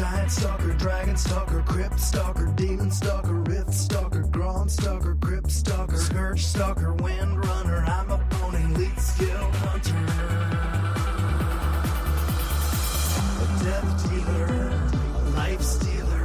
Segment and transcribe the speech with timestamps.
[0.00, 6.42] Giant stalker, dragon stalker, crypt stalker, demon stalker, rift stalker, ground stalker, crypt stalker, scourge
[6.42, 7.84] stalker, wind runner.
[7.86, 9.98] I'm a pony, lead skill hunter.
[13.36, 16.24] A death dealer, a life stealer.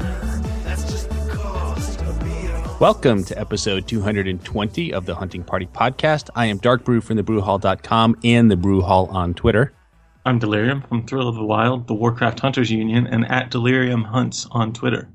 [0.64, 6.30] That's just the cost of being Welcome to episode 220 of the Hunting Party Podcast.
[6.34, 9.74] I am Dark Brew from thebrewhall.com and the Brew Hall on Twitter.
[10.28, 14.48] I'm Delirium from Thrill of the Wild, the Warcraft Hunters Union, and at Delirium Hunts
[14.50, 15.08] on Twitter.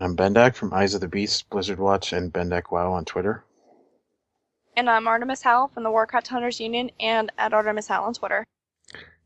[0.00, 3.44] I'm Bendak from Eyes of the Beast, Blizzard Watch, and Bendak WoW on Twitter.
[4.74, 8.46] And I'm Artemis Howell from the Warcraft Hunters Union and at Artemis Howell on Twitter.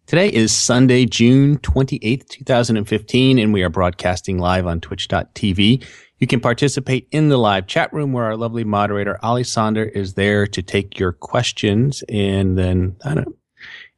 [0.07, 5.87] Today is Sunday, June 28th, 2015, and we are broadcasting live on twitch.tv.
[6.19, 10.15] You can participate in the live chat room where our lovely moderator, Ali Sonder, is
[10.15, 13.37] there to take your questions and then, I don't know,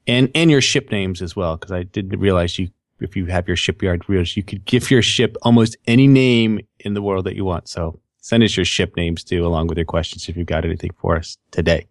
[0.08, 2.70] and, and your ship names as well, because I didn't realize you,
[3.00, 6.94] if you have your shipyard reels, you could give your ship almost any name in
[6.94, 7.68] the world that you want.
[7.68, 10.90] So send us your ship names too, along with your questions if you've got anything
[10.98, 11.86] for us today.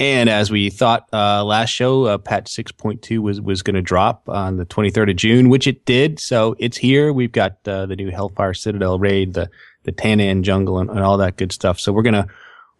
[0.00, 4.28] And as we thought uh, last show, uh, patch 6.2 was, was going to drop
[4.28, 6.20] on the 23rd of June, which it did.
[6.20, 7.12] So it's here.
[7.12, 9.50] We've got uh, the new Hellfire Citadel raid, the,
[9.82, 11.80] the Tanaan jungle and, and all that good stuff.
[11.80, 12.28] So we're going to,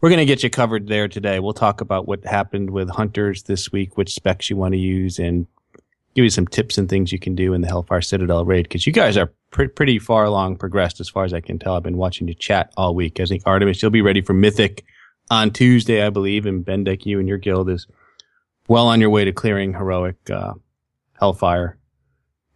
[0.00, 1.40] we're going to get you covered there today.
[1.40, 5.18] We'll talk about what happened with hunters this week, which specs you want to use
[5.18, 5.46] and
[6.14, 8.68] give you some tips and things you can do in the Hellfire Citadel raid.
[8.70, 11.74] Cause you guys are pre- pretty far along progressed as far as I can tell.
[11.74, 13.20] I've been watching you chat all week.
[13.20, 14.84] I think Artemis, you'll be ready for Mythic
[15.30, 17.86] on Tuesday, I believe, and Bendak, you and your guild is
[18.68, 20.54] well on your way to clearing heroic uh,
[21.18, 21.78] Hellfire.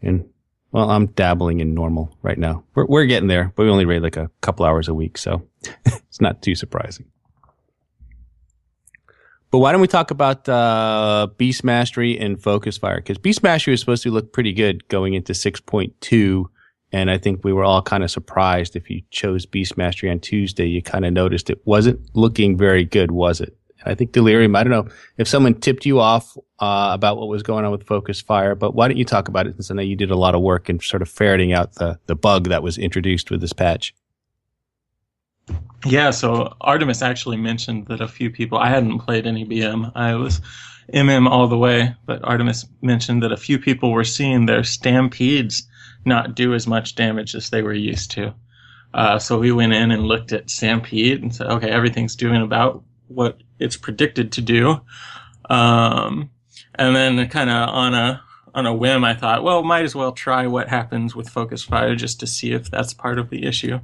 [0.00, 0.28] And
[0.70, 2.64] well, I'm dabbling in normal right now.
[2.74, 5.46] We're we're getting there, but we only raid like a couple hours a week, so
[5.84, 7.06] it's not too surprising.
[9.52, 12.96] But why don't we talk about uh, Beast Mastery and Focus Fire?
[12.96, 16.46] Because Beast Mastery was supposed to look pretty good going into 6.2.
[16.90, 20.20] And I think we were all kind of surprised if you chose Beast Mastery on
[20.20, 23.54] Tuesday, you kind of noticed it wasn't looking very good, was it?
[23.84, 27.42] I think Delirium, I don't know if someone tipped you off uh, about what was
[27.42, 29.82] going on with Focus Fire, but why don't you talk about it since I know
[29.82, 32.62] you did a lot of work in sort of ferreting out the, the bug that
[32.62, 33.92] was introduced with this patch?
[35.84, 40.14] Yeah, so Artemis actually mentioned that a few people, I hadn't played any BM, I
[40.14, 40.40] was
[40.92, 45.66] MM all the way, but Artemis mentioned that a few people were seeing their stampedes
[46.04, 48.34] not do as much damage as they were used to.
[48.94, 52.82] Uh, so we went in and looked at Stampede and said, okay, everything's doing about
[53.08, 54.80] what it's predicted to do.
[55.48, 56.30] Um,
[56.74, 58.22] and then kind of on a,
[58.54, 61.94] on a whim, I thought, well, might as well try what happens with Focus Fire
[61.94, 63.80] just to see if that's part of the issue.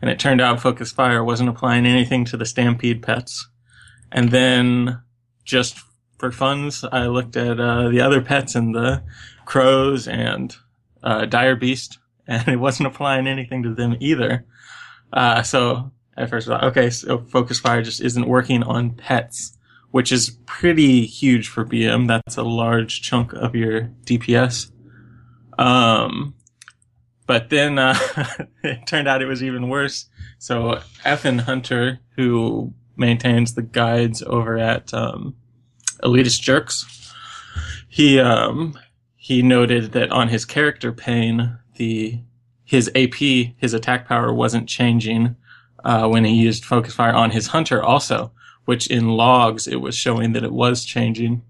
[0.00, 3.48] And it turned out Focus Fire wasn't applying anything to the Stampede pets.
[4.10, 5.02] And then
[5.44, 5.78] just
[6.18, 9.02] for funds, I looked at uh, the other pets and the
[9.44, 10.54] crows and
[11.02, 14.44] uh, Dire Beast, and it wasn't applying anything to them either.
[15.12, 19.56] Uh, so I first thought, okay, so Focus Fire just isn't working on pets,
[19.90, 22.06] which is pretty huge for BM.
[22.06, 24.70] That's a large chunk of your DPS.
[25.58, 26.34] Um,
[27.30, 27.96] but then uh,
[28.64, 30.06] it turned out it was even worse.
[30.38, 35.36] So Effin Hunter, who maintains the guides over at um,
[36.02, 37.14] Elitist Jerks,
[37.88, 38.76] he um,
[39.14, 42.18] he noted that on his character pane, the
[42.64, 45.36] his AP, his attack power wasn't changing
[45.84, 48.32] uh, when he used focus fire on his hunter also,
[48.64, 51.42] which in logs it was showing that it was changing.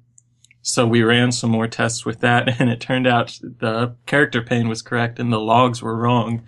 [0.70, 4.68] So we ran some more tests with that, and it turned out the character pane
[4.68, 6.42] was correct and the logs were wrong.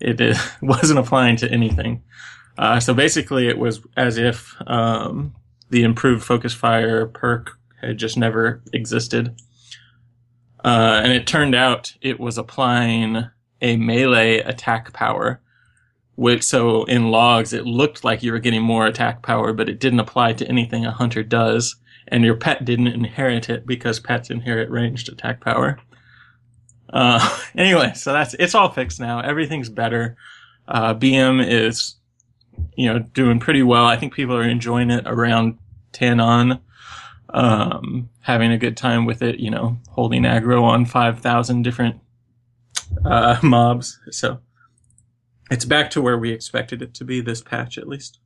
[0.00, 2.02] It, it wasn't applying to anything.
[2.56, 5.34] Uh, so basically, it was as if um,
[5.70, 9.36] the improved focus fire perk had just never existed.
[10.64, 13.28] Uh, and it turned out it was applying
[13.60, 15.40] a melee attack power.
[16.16, 19.78] Which, so in logs, it looked like you were getting more attack power, but it
[19.78, 21.76] didn't apply to anything a hunter does.
[22.10, 25.78] And your pet didn't inherit it because pets inherit ranged attack power.
[26.90, 29.20] Uh, anyway, so that's, it's all fixed now.
[29.20, 30.16] Everything's better.
[30.66, 31.96] Uh, BM is,
[32.76, 33.84] you know, doing pretty well.
[33.84, 35.58] I think people are enjoying it around
[35.92, 36.60] 10 on
[37.30, 42.00] um, having a good time with it, you know, holding aggro on 5,000 different
[43.04, 43.98] uh, mobs.
[44.10, 44.40] So
[45.50, 48.18] it's back to where we expected it to be this patch, at least.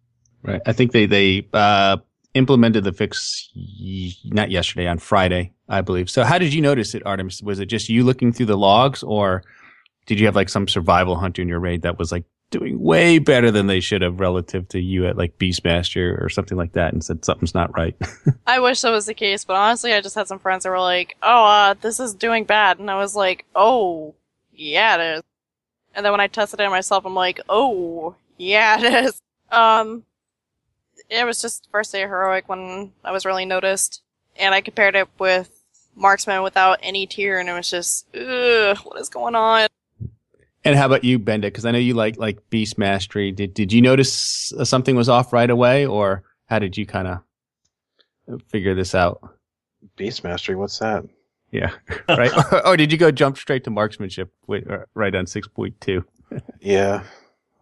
[0.43, 0.63] Right.
[0.67, 1.99] I think they, they, uh,
[2.35, 3.51] implemented the fix
[4.25, 6.09] not yesterday on Friday, I believe.
[6.09, 7.43] So how did you notice it, Artemis?
[7.43, 9.43] Was it just you looking through the logs or
[10.07, 13.19] did you have like some survival hunter in your raid that was like doing way
[13.19, 16.93] better than they should have relative to you at like Beastmaster or something like that
[16.93, 17.97] and said something's not right?
[18.47, 20.81] I wish that was the case, but honestly, I just had some friends that were
[20.81, 24.15] like, "Oh, uh, this is doing bad," and I was like, "Oh,
[24.53, 25.23] yeah, it is.
[25.95, 29.21] And then when I tested it myself, I'm like, oh, yeah, it is.
[29.51, 30.05] Um,
[31.13, 34.03] it was just first day heroic when I was really noticed,
[34.37, 35.51] and I compared it with
[35.95, 39.69] marksman without any tier, and it was just, ugh, what is going on?
[40.65, 41.49] And how about you, Benda?
[41.49, 43.33] Because I know you like like beast mastery.
[43.33, 47.09] Did did you notice uh, something was off right away, or how did you kind
[47.09, 49.37] of figure this out?
[49.97, 51.05] Beast Mastery, what's that?
[51.51, 51.73] Yeah,
[52.09, 52.31] right.
[52.65, 56.05] or did you go jump straight to marksmanship wi- uh, right on six point two?
[56.61, 57.03] Yeah,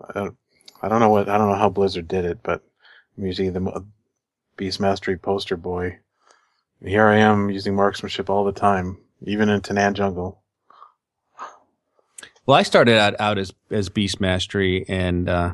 [0.08, 0.37] I don't,
[0.81, 2.62] I don't know what I don't know how Blizzard did it, but
[3.17, 3.87] Using the mo-
[4.57, 5.99] Beast Mastery poster boy.
[6.85, 10.41] Here I am using marksmanship all the time, even in Tanaan Jungle.
[12.47, 15.53] Well, I started out, out as as beast mastery, and uh,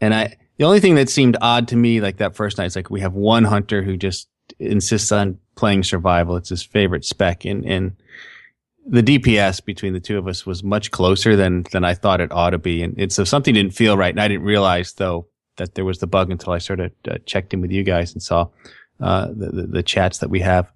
[0.00, 2.76] and I the only thing that seemed odd to me, like that first night, is
[2.76, 6.36] like we have one hunter who just insists on playing survival.
[6.36, 7.96] It's his favorite spec, and and
[8.86, 12.32] the DPS between the two of us was much closer than than I thought it
[12.32, 15.26] ought to be, and, and so something didn't feel right, and I didn't realize though
[15.56, 18.12] that there was the bug until I sort of uh, checked in with you guys
[18.12, 18.48] and saw
[19.00, 20.70] uh, the, the the chats that we have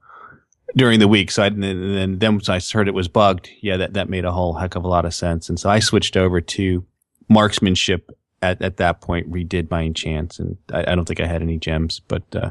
[0.76, 1.30] during the week.
[1.30, 4.32] So I, and then, then I heard it was bugged, yeah, that, that made a
[4.32, 5.48] whole heck of a lot of sense.
[5.48, 6.84] And so I switched over to
[7.28, 8.10] marksmanship
[8.42, 10.38] at, at that point, redid my enchants.
[10.38, 12.50] And I, I don't think I had any gems, but, uh,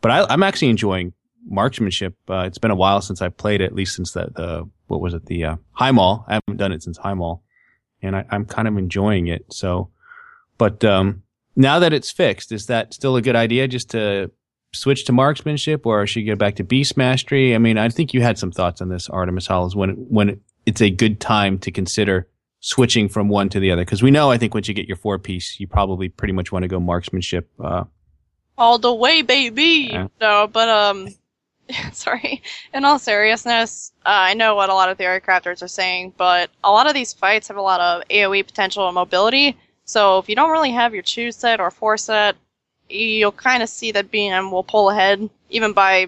[0.00, 1.14] but I, I'm actually enjoying
[1.46, 2.14] marksmanship.
[2.28, 5.00] Uh, it's been a while since I played it, at least since the, the what
[5.00, 6.24] was it, the, uh, Highmaul.
[6.28, 7.40] I haven't done it since Highmaul
[8.02, 9.46] and I, I'm kind of enjoying it.
[9.50, 9.88] So,
[10.58, 11.21] but, um,
[11.56, 14.30] now that it's fixed, is that still a good idea just to
[14.74, 17.54] switch to marksmanship or should you go back to beast mastery?
[17.54, 20.80] I mean, I think you had some thoughts on this, Artemis Hollis, when, when it's
[20.80, 22.26] a good time to consider
[22.60, 23.84] switching from one to the other.
[23.84, 26.52] Cause we know, I think once you get your four piece, you probably pretty much
[26.52, 27.50] want to go marksmanship.
[27.62, 27.84] Uh,
[28.56, 29.90] All the way, baby!
[29.92, 30.08] Yeah.
[30.20, 31.08] No, but, um,
[31.92, 32.42] sorry.
[32.72, 36.50] In all seriousness, uh, I know what a lot of theory crafters are saying, but
[36.62, 39.56] a lot of these fights have a lot of AoE potential and mobility.
[39.92, 42.36] So if you don't really have your two set or four set,
[42.88, 46.06] you'll kind of see that BM will pull ahead, even by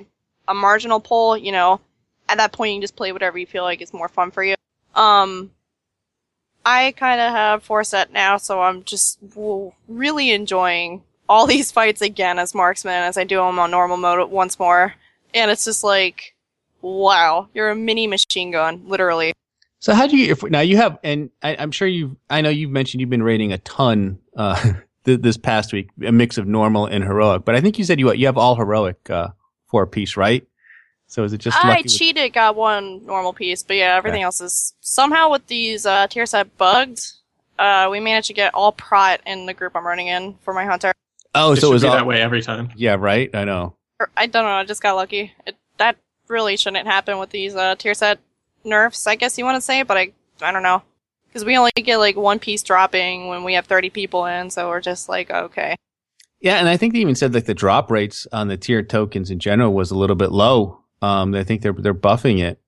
[0.48, 1.36] a marginal pull.
[1.36, 1.80] You know,
[2.26, 4.42] at that point you can just play whatever you feel like is more fun for
[4.42, 4.54] you.
[4.94, 5.50] Um,
[6.64, 9.18] I kind of have four set now, so I'm just
[9.86, 14.30] really enjoying all these fights again as marksman as I do them on normal mode
[14.30, 14.94] once more,
[15.34, 16.34] and it's just like,
[16.80, 19.34] wow, you're a mini machine gun, literally.
[19.84, 22.48] So how do you, if now you have, and I, I'm sure you've, I know
[22.48, 24.72] you've mentioned you've been rating a ton, uh,
[25.04, 28.00] th- this past week, a mix of normal and heroic, but I think you said
[28.00, 29.28] you, you have all heroic, uh,
[29.66, 30.42] four piece, right?
[31.06, 34.22] So is it just I lucky with- cheated, got one normal piece, but yeah, everything
[34.22, 37.02] else is somehow with these uh, tier set bugged.
[37.58, 40.64] Uh, we managed to get all prot in the group I'm running in for my
[40.64, 40.94] hunter.
[41.34, 42.70] Oh, it so it was be all, that way every time.
[42.74, 43.28] yeah, right?
[43.34, 43.76] I know.
[44.16, 45.34] I don't know, I just got lucky.
[45.46, 45.98] It, that
[46.28, 48.18] really shouldn't happen with these uh, tier set
[48.64, 50.82] nerfs, I guess you want to say, but I I don't know.
[51.28, 54.68] Because we only get like one piece dropping when we have 30 people in, so
[54.68, 55.74] we're just like, okay.
[56.40, 59.30] Yeah, and I think they even said like the drop rates on the tier tokens
[59.30, 60.80] in general was a little bit low.
[61.02, 62.60] Um, I think they're they're buffing it.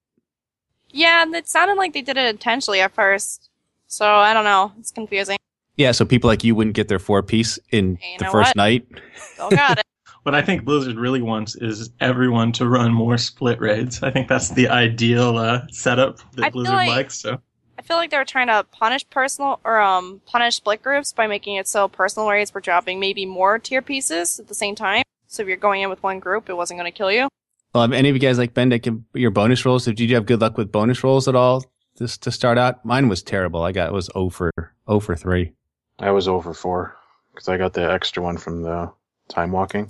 [0.90, 3.50] Yeah, and it sounded like they did it intentionally at first.
[3.86, 4.72] So I don't know.
[4.78, 5.36] It's confusing.
[5.76, 8.56] Yeah, so people like you wouldn't get their four piece in you the first what?
[8.56, 8.86] night.
[9.34, 9.84] Still got it.
[10.26, 14.02] What I think Blizzard really wants is everyone to run more split raids.
[14.02, 17.20] I think that's the ideal uh, setup that I Blizzard like- likes.
[17.20, 17.40] So
[17.78, 21.28] I feel like they were trying to punish personal or um punish split groups by
[21.28, 25.04] making it so personal raids were dropping maybe more tier pieces at the same time.
[25.28, 27.28] So if you're going in with one group, it wasn't going to kill you.
[27.72, 29.84] Well, have any of you guys like Ben that your bonus rolls?
[29.84, 31.64] Did you have good luck with bonus rolls at all?
[31.98, 33.62] Just to start out, mine was terrible.
[33.62, 34.50] I got it was 0 for
[34.88, 35.52] 0 for three.
[36.00, 36.96] I was over four
[37.32, 38.90] because I got the extra one from the
[39.28, 39.88] time walking.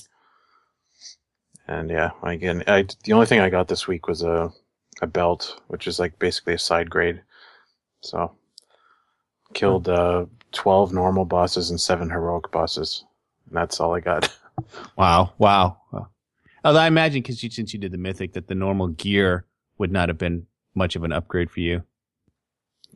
[1.69, 4.53] And yeah, again, I the only thing I got this week was a
[5.03, 7.23] a belt, which is like basically a side grade.
[8.03, 8.33] So
[9.55, 13.05] killed uh, twelve normal bosses and seven heroic bosses.
[13.49, 14.33] And that's all I got.
[14.97, 15.77] Wow, wow.
[16.65, 19.45] Although I imagine because you, since you did the mythic, that the normal gear
[19.77, 21.83] would not have been much of an upgrade for you.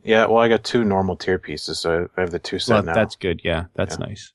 [0.03, 2.83] yeah, well, I got two normal tier pieces, so I have the two set Well,
[2.83, 2.93] now.
[2.95, 3.41] that's good.
[3.43, 4.07] Yeah, that's Yeah.
[4.07, 4.33] nice.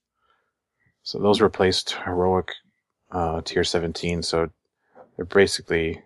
[1.03, 2.53] So those replaced heroic
[3.11, 4.23] uh, tier 17.
[4.23, 4.51] So
[5.17, 6.03] they're basically,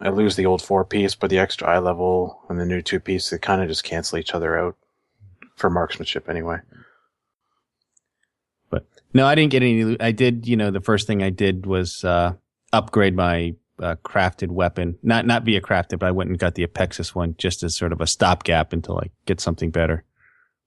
[0.00, 3.00] I lose the old four piece, but the extra eye level and the new two
[3.00, 4.76] piece, they kind of just cancel each other out
[5.56, 6.58] for marksmanship anyway.
[8.70, 9.96] But no, I didn't get any.
[10.00, 12.32] I did, you know, the first thing I did was uh,
[12.72, 14.98] upgrade my uh, crafted weapon.
[15.02, 17.92] Not not via crafted, but I went and got the Apexis one just as sort
[17.92, 20.04] of a stopgap until I get something better.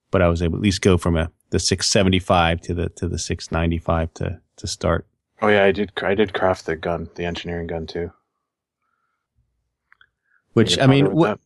[0.10, 3.08] But I was able to at least go from a the 675 to the to
[3.08, 5.06] the 695 to to start.
[5.42, 5.92] Oh yeah, I did.
[6.02, 8.12] I did craft the gun, the engineering gun too.
[10.54, 11.40] Which You I mean, bother with what,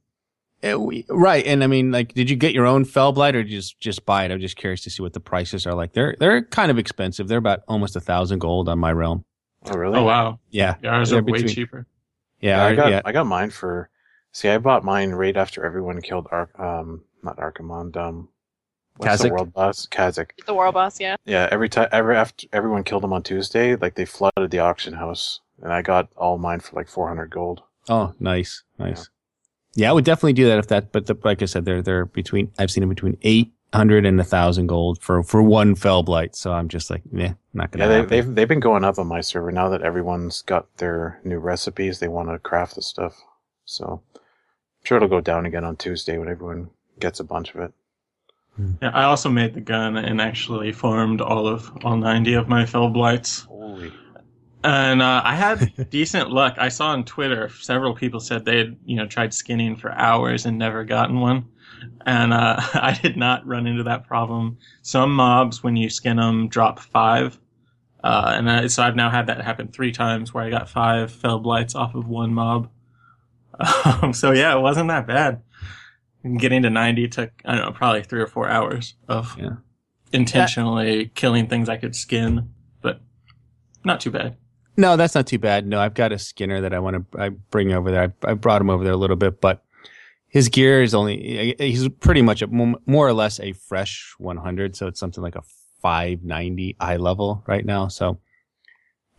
[0.74, 3.50] Uh, we- right, and I mean, like, did you get your own Felblight or did
[3.50, 4.32] you just just buy it?
[4.32, 5.94] I'm just curious to see what the prices are like.
[5.94, 7.28] They're they're kind of expensive.
[7.28, 9.26] They're about almost a thousand gold on my realm.
[9.66, 9.98] Oh, really?
[10.00, 11.86] Oh wow, Yeah, yeah, ours They're are way cheaper.
[12.40, 13.02] yeah, Yeah, I got yeah.
[13.06, 13.90] I got mine for.
[14.34, 16.58] See, I bought mine right after everyone killed Ark.
[16.58, 17.98] Um, not Archimonde.
[17.98, 18.30] Um,
[19.02, 19.28] what's Kazzak?
[19.28, 19.88] the world boss?
[19.88, 20.30] Kazzak.
[20.46, 21.16] The world boss, yeah.
[21.26, 24.94] Yeah, every time, every after everyone killed him on Tuesday, like they flooded the auction
[24.94, 27.62] house, and I got all mine for like 400 gold.
[27.90, 29.10] Oh, nice, nice.
[29.76, 29.90] Yeah.
[29.90, 30.92] I would definitely do that if that.
[30.92, 32.52] But the, like I said, they're they're between.
[32.60, 36.36] I've seen them between eight hundred and a thousand gold for for one Felblight.
[36.36, 37.88] So I'm just like, yeah, not gonna.
[37.88, 41.20] Yeah, they, they've they've been going up on my server now that everyone's got their
[41.24, 42.00] new recipes.
[42.00, 43.22] They want to craft the stuff,
[43.66, 44.22] so I'm
[44.84, 47.74] sure it'll go down again on Tuesday when everyone gets a bunch of it.
[48.82, 52.64] Yeah, I also made the gun and actually farmed all of all ninety of my
[52.64, 53.46] felblights.
[53.48, 53.92] Holy!
[54.64, 56.56] And uh, I had decent luck.
[56.58, 60.46] I saw on Twitter several people said they had, you know, tried skinning for hours
[60.46, 61.46] and never gotten one.
[62.06, 64.58] And uh, I did not run into that problem.
[64.82, 67.40] Some mobs, when you skin them, drop five.
[68.04, 71.12] Uh, and I, so I've now had that happen three times where I got five
[71.12, 72.70] felblights off of one mob.
[73.86, 75.44] Um, so yeah, it wasn't that bad.
[76.24, 79.56] And Getting to 90 took, I don't know, probably three or four hours of Yeah.
[80.14, 82.50] intentionally killing things I could skin,
[82.82, 83.02] but
[83.84, 84.38] not too bad.
[84.78, 85.66] No, that's not too bad.
[85.68, 88.14] No, I've got a Skinner that I want to I bring over there.
[88.24, 89.64] I, I brought him over there a little bit, but
[90.28, 94.88] his gear is only he's pretty much a, more or less a fresh 100, so
[94.88, 95.42] it's something like a
[95.82, 97.90] 590 eye level right now.
[97.90, 98.20] So,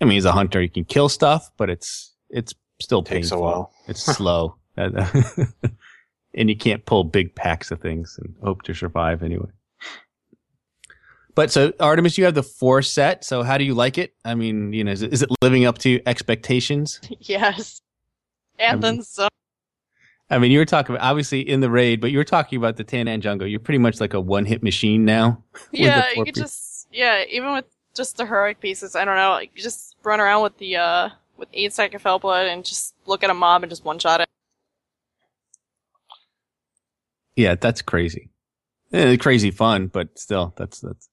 [0.01, 3.31] I mean, he's a hunter; he can kill stuff, but it's it's still Takes a
[3.35, 3.43] painful.
[3.43, 3.73] while.
[3.89, 4.57] It's slow,
[6.35, 9.51] and you can't pull big packs of things and hope to survive anyway.
[11.35, 13.25] But so Artemis, you have the four set.
[13.25, 14.15] So how do you like it?
[14.25, 17.01] I mean, you know, is it, is it living up to expectations?
[17.21, 17.81] yes.
[18.59, 19.29] And then some.
[20.31, 22.77] I mean, you were talking about obviously in the raid, but you were talking about
[22.77, 23.47] the Tanaan Jungle.
[23.47, 25.43] You're pretty much like a one hit machine now.
[25.73, 26.43] Yeah, you could piece.
[26.43, 30.21] just yeah, even with just the heroic pieces, I don't know, like, you just run
[30.21, 33.62] around with the uh with eight second fell blood and just look at a mob
[33.62, 34.29] and just one shot it.
[37.37, 38.29] Yeah, that's crazy.
[38.93, 41.09] Eh, crazy fun, but still, that's that's.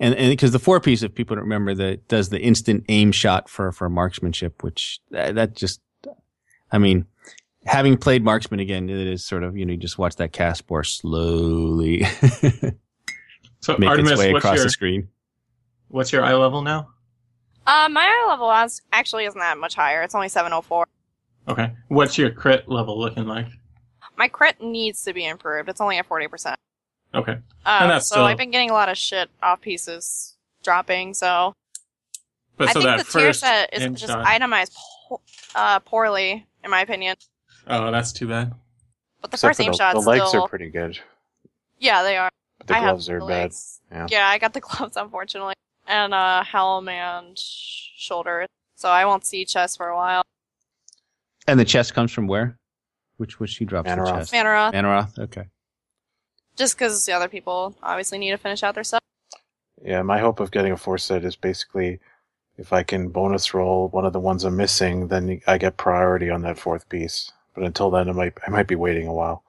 [0.00, 3.12] And and because the four piece, if people don't remember, that does the instant aim
[3.12, 5.80] shot for for marksmanship, which that, that just,
[6.72, 7.06] I mean,
[7.66, 10.66] having played marksman again, it is sort of you know you just watch that cast
[10.66, 12.04] bore slowly
[13.60, 15.08] So make Artemis, its way across your the screen.
[15.88, 16.88] what's your eye level now?
[17.66, 20.02] Uh my eye level is- actually isn't that much higher.
[20.02, 20.86] It's only seven oh four.
[21.48, 23.46] Okay, what's your crit level looking like?
[24.16, 25.68] My crit needs to be improved.
[25.68, 26.58] It's only at forty percent.
[27.14, 30.36] Okay, Uh, And that's so still- I've been getting a lot of shit off pieces
[30.64, 31.54] dropping, so
[32.56, 34.72] but I so think that the tier set is just shot- itemized
[35.08, 35.20] po-
[35.54, 37.16] uh, poorly, in my opinion.
[37.68, 38.52] Oh, that's too bad.
[39.20, 40.98] But the Except first for aim the, shot's the legs still are pretty good,
[41.78, 42.30] yeah, they are.
[42.58, 43.42] but the I have gloves are the bad.
[43.42, 43.80] legs.
[43.92, 44.06] Yeah.
[44.10, 45.54] Yeah, I got the gloves unfortunately,
[45.86, 50.24] and uh, helm and sh- shoulder, so I won't see chest for a while.
[51.46, 52.56] And the chest comes from where?
[53.16, 54.18] Which which she drops the Mannoroth.
[54.18, 54.32] chest?
[54.32, 55.18] Mannoroth, Mannoroth.
[55.18, 55.44] Okay.
[56.56, 59.00] just because the other people obviously need to finish out their stuff.
[59.82, 62.00] Yeah, my hope of getting a four set is basically
[62.56, 66.30] if I can bonus roll one of the ones I'm missing, then I get priority
[66.30, 67.30] on that fourth piece.
[67.54, 69.44] But until then, I might I might be waiting a while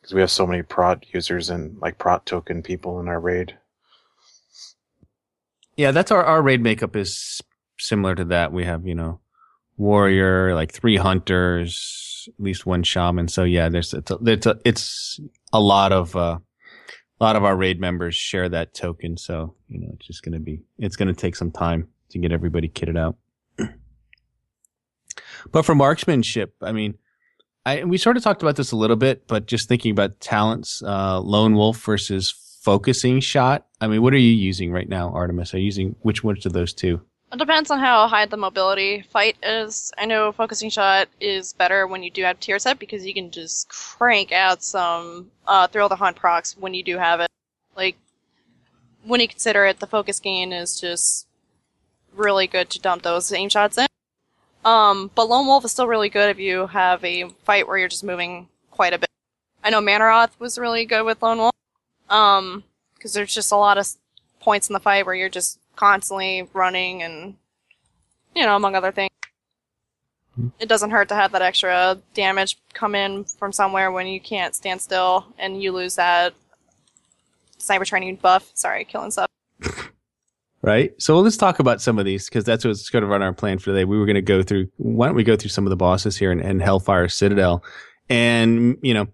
[0.00, 3.56] because we have so many prot users and like prot token people in our raid.
[5.76, 7.40] Yeah, that's our our raid makeup is
[7.78, 8.52] similar to that.
[8.52, 9.20] We have you know
[9.76, 13.28] warrior, like three hunters, at least one shaman.
[13.28, 15.20] So yeah, there's it's a, it's a, it's
[15.52, 16.38] a lot of uh,
[17.20, 19.16] a lot of our raid members share that token.
[19.16, 22.68] So you know it's just gonna be it's gonna take some time to get everybody
[22.68, 23.16] kitted out.
[25.52, 26.94] but for marksmanship, I mean.
[27.64, 30.84] I, we sort of talked about this a little bit, but just thinking about talents,
[30.84, 32.30] uh, lone wolf versus
[32.66, 33.66] focusing shot.
[33.80, 35.52] I mean, what are you using right now, Artemis?
[35.52, 37.00] Are you using which ones of those two?
[37.32, 39.92] It depends on how high the mobility fight is.
[39.98, 43.32] I know focusing shot is better when you do have tier set because you can
[43.32, 47.30] just crank out some uh, thrill the hunt procs when you do have it.
[47.76, 47.96] Like
[49.04, 51.26] when you consider it, the focus gain is just
[52.14, 53.86] really good to dump those aim shots in.
[54.64, 57.88] Um, but lone wolf is still really good if you have a fight where you're
[57.88, 59.10] just moving quite a bit.
[59.64, 61.54] I know Mannoroth was really good with lone wolf.
[62.08, 62.62] Um,
[62.94, 63.88] because there's just a lot of
[64.40, 67.36] points in the fight where you're just constantly running and
[68.34, 69.10] you know among other things
[70.58, 74.54] it doesn't hurt to have that extra damage come in from somewhere when you can't
[74.54, 76.34] stand still and you lose that
[77.58, 79.28] sniper training buff sorry killing stuff
[80.66, 81.00] Right.
[81.00, 83.58] So let's talk about some of these because that's what's going to run our plan
[83.58, 83.84] for today.
[83.84, 84.68] We were going to go through.
[84.78, 87.62] Why don't we go through some of the bosses here in Hellfire Citadel,
[88.08, 89.06] and you know,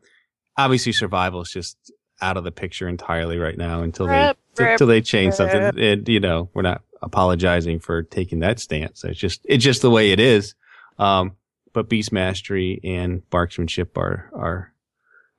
[0.57, 1.93] obviously survival is just
[2.23, 5.79] out of the picture entirely right now until they until they change something.
[5.79, 9.05] And you know, we're not apologizing for taking that stance.
[9.05, 10.55] It's just it's just the way it is.
[10.99, 11.33] Um,
[11.73, 14.73] but beast mastery and marksmanship are are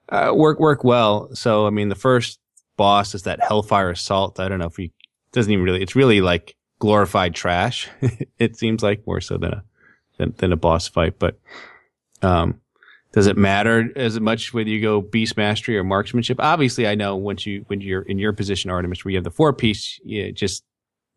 [0.09, 1.33] uh, work work well.
[1.33, 2.39] So I mean, the first
[2.75, 4.39] boss is that Hellfire Assault.
[4.39, 4.89] I don't know if you
[5.31, 5.81] doesn't even really.
[5.81, 7.89] It's really like glorified trash.
[8.39, 9.63] it seems like more so than a
[10.17, 11.17] than, than a boss fight.
[11.17, 11.39] But
[12.21, 12.59] um,
[13.13, 16.37] does it matter as much whether you go beast mastery or marksmanship?
[16.39, 19.31] Obviously, I know once you when you're in your position, Artemis, where you have the
[19.31, 19.99] four piece,
[20.33, 20.63] just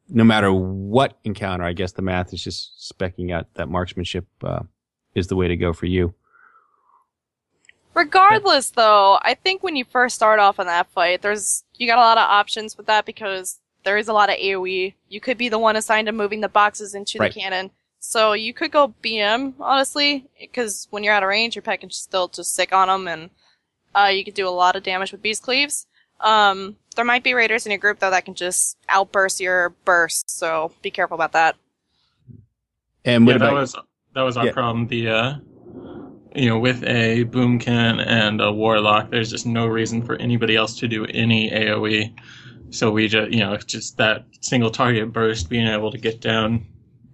[0.09, 4.61] no matter what encounter, I guess the math is just specking out that marksmanship uh,
[5.15, 6.15] is the way to go for you.
[7.95, 11.99] Regardless, though, I think when you first start off in that fight, there's you got
[11.99, 14.93] a lot of options with that because there is a lot of AOE.
[15.09, 17.33] You could be the one assigned to moving the boxes into Right.
[17.33, 17.71] the cannon,
[18.07, 21.91] so you could go BM honestly, because when you're out of range, your pet can
[21.91, 23.31] still just sick on them, and
[23.97, 25.89] uh, you could do a lot of damage with beast cleaves.
[26.21, 30.31] Um, there might be raiders in your group though that can just outburst your burst,
[30.31, 31.57] so be careful about that.
[33.05, 33.75] And what yeah, that was
[34.15, 34.53] that was our Yeah.
[34.53, 34.87] problem.
[34.87, 35.35] The uh,
[36.37, 40.79] you know, with a boomkin and a warlock, there's just no reason for anybody else
[40.79, 42.15] to do any AOE.
[42.71, 46.67] So we just, you know, just that single target burst, being able to get down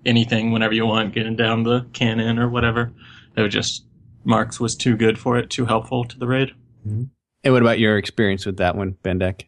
[0.04, 2.92] anything whenever you want, getting down the cannon or whatever.
[3.36, 3.84] It was just
[4.24, 6.52] Marks was too good for it, too helpful to the raid.
[6.86, 7.04] Mm-hmm.
[7.44, 9.44] and what about your experience with that one, Bendak?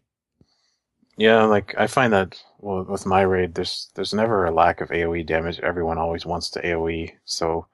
[1.17, 4.89] Yeah, like I find that well with my raid, there's there's never a lack of
[4.89, 5.61] AOE damage.
[5.61, 7.67] Everyone always wants to AOE, so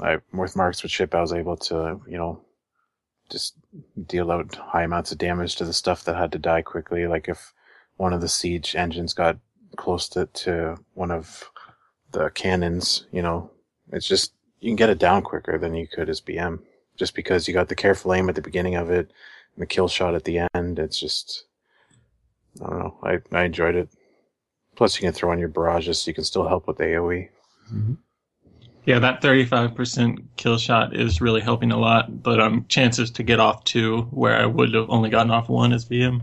[0.00, 2.40] I with marksmanship, I was able to you know
[3.30, 3.54] just
[4.06, 7.06] deal out high amounts of damage to the stuff that had to die quickly.
[7.06, 7.52] Like if
[7.96, 9.38] one of the siege engines got
[9.76, 11.50] close to to one of
[12.12, 13.50] the cannons, you know,
[13.92, 16.60] it's just you can get it down quicker than you could as BM,
[16.96, 19.10] just because you got the careful aim at the beginning of it,
[19.54, 20.78] and the kill shot at the end.
[20.78, 21.44] It's just
[22.62, 22.96] I don't know.
[23.02, 23.88] I, I enjoyed it.
[24.76, 27.28] Plus, you can throw on your barrages, so you can still help with AOE.
[28.86, 33.38] Yeah, that 35% kill shot is really helping a lot, but um, chances to get
[33.38, 36.22] off two where I would have only gotten off one as VM.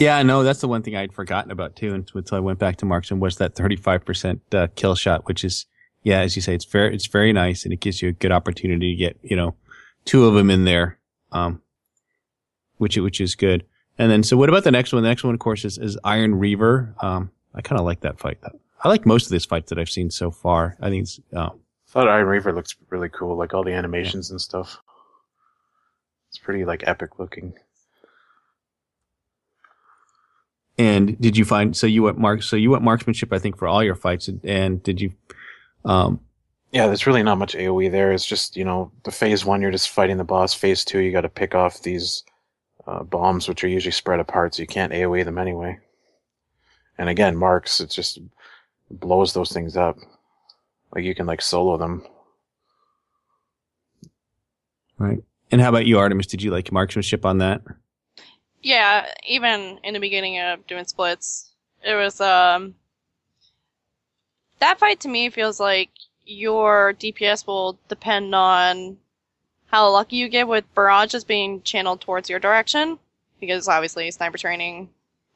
[0.00, 2.86] Yeah, no, that's the one thing I'd forgotten about too, until I went back to
[2.86, 5.66] Marksman was that 35% uh, kill shot, which is,
[6.02, 8.32] yeah, as you say, it's very, it's very nice and it gives you a good
[8.32, 9.54] opportunity to get, you know,
[10.04, 10.98] two of them in there,
[11.32, 11.60] um,
[12.78, 13.64] which, which is good.
[13.98, 15.02] And then, so what about the next one?
[15.02, 16.94] The next one, of course, is, is Iron Reaver.
[17.00, 18.38] Um, I kind of like that fight.
[18.84, 20.76] I like most of these fights that I've seen so far.
[20.80, 21.50] I think it's, uh, I
[21.88, 24.78] thought Iron Reaver looks really cool, like all the animations and stuff.
[26.28, 27.54] It's pretty like epic looking.
[30.78, 33.66] And did you find, so you went mark, so you went marksmanship, I think, for
[33.66, 34.28] all your fights.
[34.28, 35.12] And, and did you,
[35.84, 36.20] um,
[36.72, 38.12] Yeah, there's really not much AOE there.
[38.12, 40.52] It's just you know the phase one, you're just fighting the boss.
[40.52, 42.24] Phase two, you got to pick off these
[42.86, 45.78] uh, bombs, which are usually spread apart, so you can't AOE them anyway.
[46.98, 48.18] And again, marks, it just
[48.90, 49.96] blows those things up.
[50.94, 52.04] Like you can like solo them.
[54.98, 55.22] right.
[55.50, 56.26] And how about you, Artemis?
[56.26, 57.62] Did you like marksmanship on that?
[58.66, 61.52] Yeah, even in the beginning of doing splits,
[61.84, 62.74] it was um
[64.58, 65.90] that fight to me feels like
[66.24, 68.96] your DPS will depend on
[69.66, 72.98] how lucky you get with barrages being channeled towards your direction,
[73.38, 74.90] because obviously sniper training,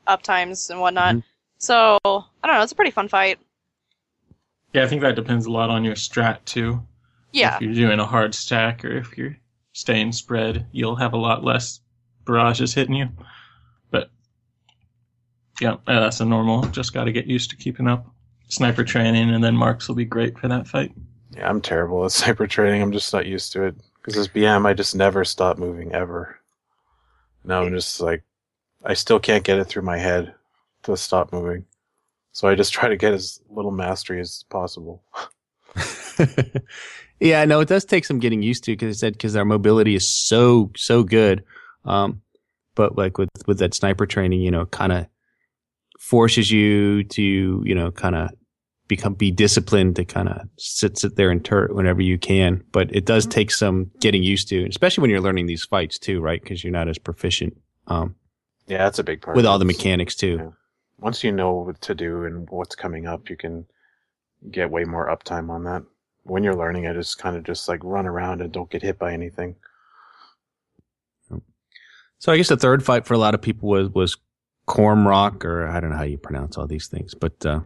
[0.09, 1.15] uptimes and whatnot.
[1.15, 1.23] Mhm.
[1.59, 3.39] So I don't know, it's a pretty fun fight.
[4.73, 6.85] Yeah, I think that depends a lot on your strat too.
[7.31, 9.37] Yeah, If you're doing a hard stack or if you're
[9.73, 11.81] staying spread, you'll have a lot less
[12.31, 13.09] barrages hitting you.
[13.91, 14.11] But
[15.61, 16.63] yeah, that's a normal.
[16.67, 18.07] Just got to get used to keeping up.
[18.49, 20.93] Sniper training and then marks will be great for that fight.
[21.37, 22.83] Yeah, I'm terrible at sniper training.
[22.83, 23.77] I'm just not used to it.
[24.01, 26.39] Because as BM, I just never stop moving ever.
[27.45, 28.23] Now I'm just like,
[28.85, 30.35] I still can't get it through my head
[30.85, 31.67] to stop moving.
[32.33, 35.03] So I just try to get as little mastery as possible.
[37.21, 39.95] yeah, no, it does take some getting used to because I said because our mobility
[39.95, 41.45] is so so good.
[41.85, 42.23] Um,
[42.75, 45.07] but like with with that sniper training, you know, kind of
[45.99, 48.31] forces you to you know kind of
[48.89, 52.63] become be disciplined to kind of sit sit there and turret whenever you can.
[52.73, 56.21] But it does take some getting used to, especially when you're learning these fights too,
[56.21, 56.43] right?
[56.43, 58.15] Because you're not as proficient um,
[58.67, 59.37] Yeah, that's a big part.
[59.37, 60.37] with all the mechanics too.
[60.41, 60.51] Yeah.
[60.99, 63.65] Once you know what to do and what's coming up, you can
[64.51, 65.83] get way more uptime on that.
[66.25, 68.99] When you're learning it, it's kind of just like run around and don't get hit
[68.99, 69.57] by anything.
[72.21, 74.17] So I guess the third fight for a lot of people was was
[74.69, 77.61] Kormrok, or I don't know how you pronounce all these things, but uh,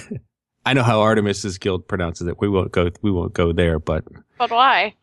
[0.66, 2.40] I know how Artemis's guild pronounces it.
[2.40, 2.90] We won't go.
[3.02, 4.04] We won't go there, but
[4.38, 4.94] but why?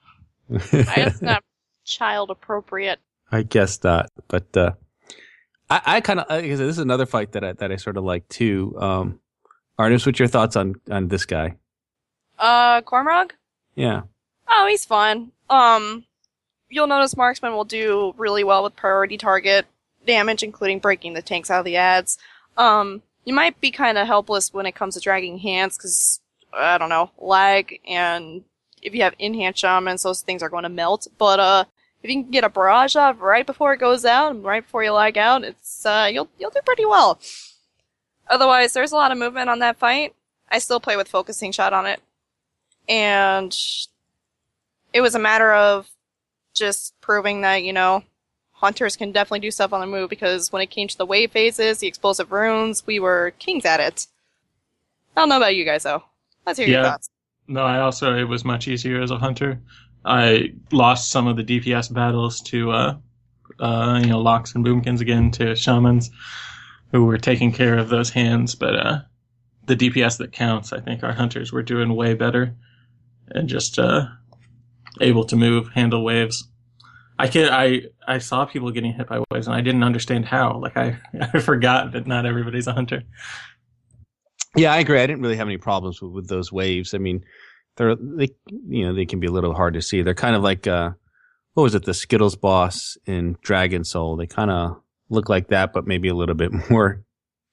[0.51, 1.43] I just not
[1.85, 2.99] child appropriate.
[3.31, 4.71] I guess not, but uh,
[5.69, 8.27] I, I kind of this is another fight that I, that I sort of like
[8.29, 8.75] too.
[8.79, 9.19] Um,
[9.77, 11.55] Artemis, what's your thoughts on on this guy?
[12.39, 13.31] Uh, Kormrok?
[13.75, 14.01] Yeah,
[14.49, 15.31] Oh, he's fun.
[15.49, 16.05] Um,
[16.69, 19.65] you'll notice marksman will do really well with priority target
[20.05, 22.17] damage, including breaking the tanks out of the ads.
[22.57, 26.19] Um, you might be kind of helpless when it comes to dragging hands, because,
[26.53, 28.43] I don't know, lag, and
[28.81, 31.07] if you have in-hand shamans, those things are going to melt.
[31.17, 31.65] But, uh,
[32.03, 34.83] if you can get a barrage off right before it goes out, and right before
[34.83, 37.19] you lag out, it's, uh, you'll, you'll do pretty well.
[38.29, 40.13] Otherwise, there's a lot of movement on that fight.
[40.49, 42.01] I still play with focusing shot on it.
[42.87, 43.57] And
[44.93, 45.89] it was a matter of
[46.57, 48.03] just proving that, you know,
[48.51, 51.31] hunters can definitely do stuff on the move because when it came to the wave
[51.31, 54.07] phases, the explosive runes, we were kings at it.
[55.15, 56.03] I don't know about you guys though.
[56.45, 57.09] Let's hear your thoughts.
[57.47, 59.61] No, I also it was much easier as a hunter.
[60.03, 62.97] I lost some of the DPS battles to uh,
[63.59, 66.09] uh, you know locks and boomkins again to shamans
[66.91, 68.99] who were taking care of those hands, but uh,
[69.65, 72.55] the DPS that counts, I think our hunters were doing way better
[73.29, 74.05] and just uh,
[75.01, 76.47] able to move, handle waves.
[77.19, 80.59] I can I I saw people getting hit by waves and I didn't understand how.
[80.59, 80.99] Like I
[81.33, 83.03] I forgot that not everybody's a hunter.
[84.55, 84.99] yeah, I agree.
[85.01, 86.93] I didn't really have any problems with, with those waves.
[86.93, 87.23] I mean,
[87.75, 88.29] they're they
[88.67, 90.01] you know they can be a little hard to see.
[90.03, 90.91] They're kind of like uh,
[91.53, 94.15] what was it, the Skittles boss in Dragon Soul?
[94.15, 94.79] They kind of
[95.09, 97.03] look like that, but maybe a little bit more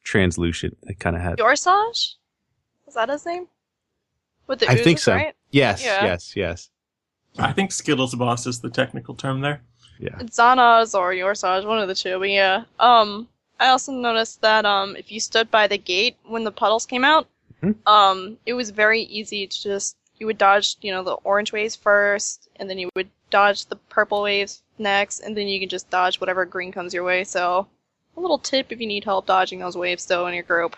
[0.03, 0.77] translucent.
[0.83, 1.39] It kind of had.
[1.39, 2.15] Yor'sahj?
[2.87, 3.47] Is that his name?
[4.47, 5.15] With the I think so.
[5.15, 5.35] right?
[5.53, 6.05] Yes, Yeah.
[6.05, 6.69] yes, yes.
[7.39, 9.63] I think Skittles boss is the technical term there.
[9.99, 10.17] Yeah.
[10.19, 12.65] Xana's or Yor'sahj, one of the two, but yeah.
[12.79, 13.29] Um,
[13.61, 17.05] I also noticed that, um, if you stood by the gate when the puddles came
[17.05, 17.29] out,
[17.63, 17.77] Mhm.
[17.87, 21.77] um, it was very easy to just, you would dodge, you know, the orange waves
[21.77, 25.89] first, and then you would dodge the purple waves next, and then you can just
[25.91, 27.67] dodge whatever green comes your way, so,
[28.17, 30.77] a little tip if you need help dodging those waves though, in your group.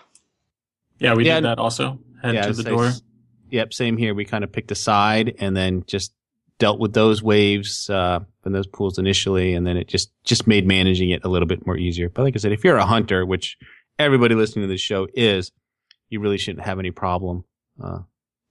[0.99, 1.99] Yeah, we Yeah, did that also.
[2.23, 2.85] Head yeah, to the door.
[2.87, 3.01] s-
[3.49, 4.13] Yep, same here.
[4.13, 6.11] We kind of picked a side and then just
[6.59, 10.67] dealt with those waves uh, and those pools initially, and then it just just made
[10.67, 12.09] managing it a little bit more easier.
[12.09, 13.57] But like I said, if you're a hunter, which
[13.99, 15.51] everybody listening to this show is,
[16.09, 17.43] you really shouldn't have any problem
[17.81, 17.99] uh,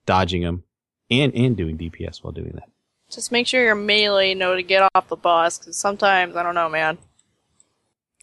[0.05, 0.63] dodging them
[1.09, 2.69] and and doing DPS while doing that.
[3.09, 6.55] Just make sure your melee know to get off the boss, because sometimes, I don't
[6.55, 6.97] know, man.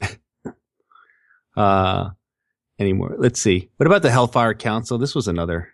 [1.56, 2.10] uh
[2.78, 3.14] anymore.
[3.18, 3.70] Let's see.
[3.76, 4.98] What about the Hellfire Council?
[4.98, 5.73] This was another.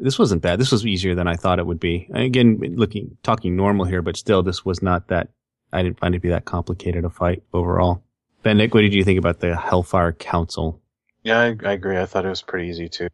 [0.00, 0.60] This wasn't bad.
[0.60, 2.08] This was easier than I thought it would be.
[2.12, 5.28] Again, looking talking normal here, but still, this was not that.
[5.72, 8.02] I didn't find it to be that complicated a fight overall.
[8.42, 10.80] Ben, Nick, what did you think about the Hellfire Council?
[11.24, 11.98] Yeah, I, I agree.
[11.98, 13.08] I thought it was pretty easy too.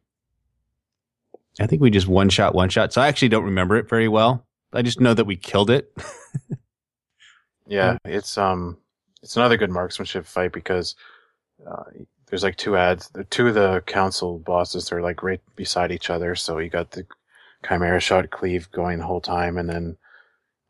[1.60, 2.92] I think we just one shot, one shot.
[2.92, 4.44] So I actually don't remember it very well.
[4.72, 5.92] I just know that we killed it.
[7.66, 8.78] Yeah, it's um,
[9.22, 10.94] it's another good marksmanship fight because
[11.66, 11.84] uh,
[12.26, 13.10] there's like two ads.
[13.30, 16.34] Two of the council bosses are like right beside each other.
[16.34, 17.06] So you got the
[17.66, 19.96] chimera shot cleave going the whole time, and then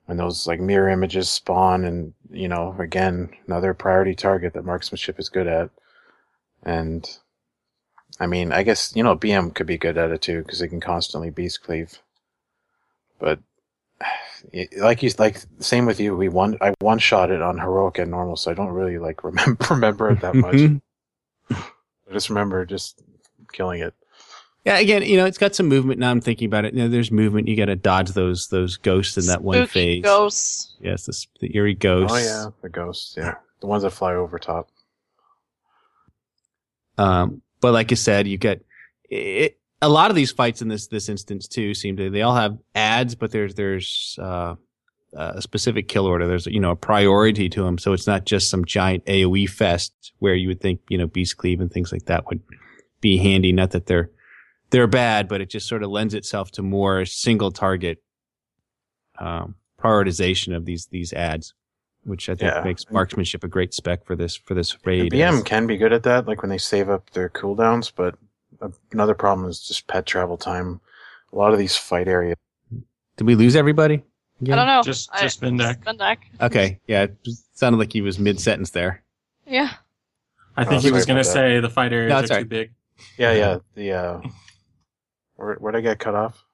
[0.07, 5.19] when those like mirror images spawn, and you know, again another priority target that marksmanship
[5.19, 5.71] is good at.
[6.63, 7.09] And
[8.21, 10.69] I mean, I guess you know BM could be good at it too because it
[10.69, 11.99] can constantly beast cleave.
[13.19, 13.39] But
[14.79, 16.17] like you like same with you.
[16.17, 19.23] We one I one shot it on heroic and normal, so I don't really like
[19.25, 20.61] remember remember it that much.
[22.09, 23.03] I just remember just
[23.53, 23.95] killing it.
[24.65, 26.01] yeah, again, you know, it's got some movement.
[26.01, 26.75] Now I'm thinking about it.
[26.75, 27.49] You know, there's movement.
[27.49, 30.03] You got to dodge those those ghosts in that one Spooky phase.
[30.03, 30.77] Ghosts.
[30.81, 32.17] Yes, the, the eerie ghosts.
[32.17, 33.15] Oh yeah, the ghosts.
[33.17, 34.69] Yeah, the ones that fly over top.
[36.99, 38.65] Um, but like I said, you get
[39.11, 41.75] it, a lot of these fights in this this instance too.
[41.75, 44.55] Seem to they all have ads, but there's there's uh,
[45.17, 46.27] a specific kill order.
[46.27, 50.13] There's you know a priority to them, so it's not just some giant AOE fest
[50.19, 52.41] where you would think you know Beast Cleave and things like that would
[53.01, 53.53] be handy.
[53.53, 54.11] Not that they're
[54.71, 58.03] they're bad, but it just sort of lends itself to more single target
[59.19, 61.55] um, prioritization of these these ads,
[62.05, 62.63] which I think Yeah.
[62.65, 65.13] makes marksmanship a great spec for this for this The raid.
[65.13, 67.93] BM can be good at that, like when they save up their cooldowns.
[67.95, 68.17] But
[68.93, 70.81] another problem is just pet travel time.
[71.33, 72.37] A lot of these fight areas.
[73.17, 74.03] Did we lose everybody?
[74.43, 74.83] I don't know.
[74.83, 75.85] Just- just Vindak.
[75.85, 76.19] Vindak.
[76.41, 77.17] Okay, yeah, it
[77.55, 79.03] sounded like he was mid sentence there.
[79.47, 79.71] Yeah.
[80.57, 82.45] I think Oh, he was going to say the fight areas No, are it's too
[82.45, 82.73] big.
[83.19, 83.59] Yeah, yeah.
[83.75, 84.21] The uh,
[85.37, 86.45] where where'd I get cut off?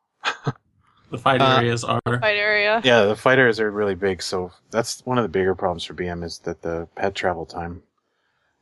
[1.10, 2.80] The fight Uh, areas are Fight area.
[2.84, 6.22] Yeah, the fighters are really big, so that's one of the bigger problems for BM
[6.24, 7.82] is that the pet travel time.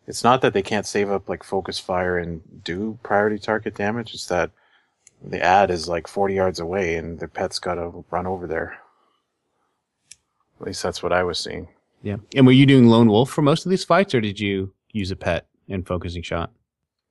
[0.07, 4.15] It's not that they can't save up like focus fire and do priority target damage,
[4.15, 4.51] it's that
[5.23, 8.79] the ad is like 40 yards away and the pet's gotta run over there.
[10.61, 11.69] At least that's what I was seeing.
[12.03, 12.17] Yeah.
[12.35, 15.11] And were you doing lone wolf for most of these fights, or did you use
[15.11, 16.53] a pet and focusing shot?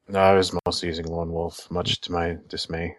[0.07, 2.95] No, I was mostly using lone wolf, much to my dismay.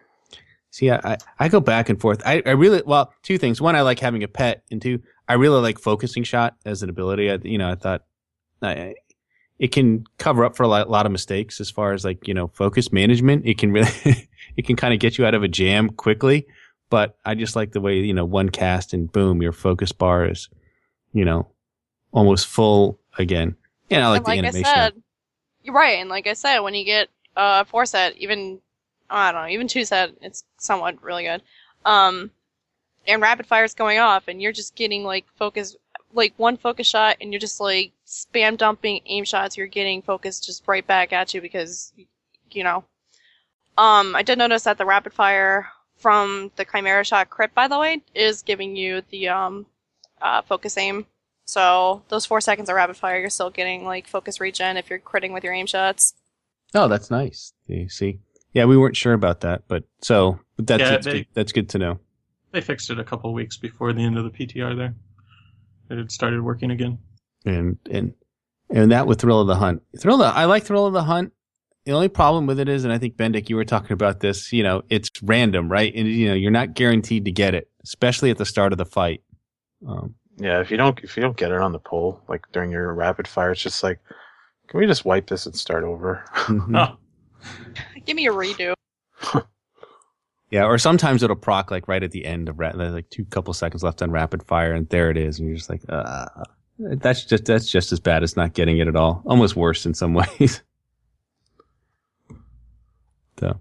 [0.71, 2.21] See, I, I, go back and forth.
[2.23, 3.59] I, I really well two things.
[3.59, 6.91] One, I like having a pet, and two, I really like focusing shot as an
[6.91, 7.31] ability.
[7.31, 8.03] I, you know, I thought
[8.61, 8.93] I,
[9.57, 12.35] it can cover up for a lot, lot of mistakes as far as like you
[12.35, 13.47] know focus management.
[13.47, 13.89] It can really
[14.57, 16.45] it can kind of get you out of a jam quickly.
[16.89, 20.25] But I just like the way you know one cast and boom, your focus bar
[20.25, 20.49] is
[21.13, 21.47] you know
[22.11, 23.55] almost full again.
[23.89, 24.65] And I like and the like I animation.
[24.65, 25.03] said,
[25.63, 25.99] you're right.
[25.99, 28.59] And like I said, when you get uh four set, even
[29.09, 31.41] I don't know, even two set, it's somewhat really good.
[31.85, 32.31] Um,
[33.07, 35.75] and rapid fire's going off, and you're just getting like focus,
[36.13, 39.57] like one focus shot, and you're just like spam dumping aim shots.
[39.57, 41.93] You're getting focus just right back at you because,
[42.51, 42.83] you know.
[43.77, 45.67] Um, I did notice that the rapid fire
[45.99, 49.65] from the Chimera shot crit, by the way, is giving you the um,
[50.21, 51.05] uh, focus aim
[51.45, 54.99] so those four seconds of rapid fire, you're still getting like focus regen if you're
[54.99, 56.13] critting with your aim shots.
[56.75, 57.53] Oh, that's nice.
[57.65, 58.19] You see,
[58.53, 61.27] yeah, we weren't sure about that, but so but that's Yeah, that's, they- good.
[61.33, 61.99] that's good to know.
[62.51, 64.93] They fixed it a couple weeks before the end of the PTR there.
[65.89, 66.99] It had started working again.
[67.45, 68.13] and and
[68.69, 69.81] and that with Thrill of the Hunt.
[69.99, 71.33] Thrill of the, I like Thrill of the Hunt.
[71.89, 74.53] The only problem with it is, and I think Bendak, you were talking about this.
[74.53, 75.91] You know, it's random, right?
[75.95, 78.85] And you know, you're not guaranteed to get it, especially at the start of the
[78.85, 79.23] fight.
[79.87, 82.69] Um, Yeah, if you don't if you don't get it on the pull, like during
[82.69, 83.99] your rapid fire, it's just like,
[84.67, 86.23] can we just wipe this and start over?
[86.35, 86.77] mhm.
[86.77, 86.95] Oh,
[88.05, 88.75] Give me a redo.
[90.51, 93.51] Yeah, or sometimes it'll proc like right at the end of ra- like two couple
[93.55, 96.27] seconds left on rapid fire, and there it is, and you're just like, uh,
[96.77, 99.23] that's just that's just as bad as not getting it at all.
[99.25, 100.61] Almost worse in some ways.
[103.39, 103.59] So,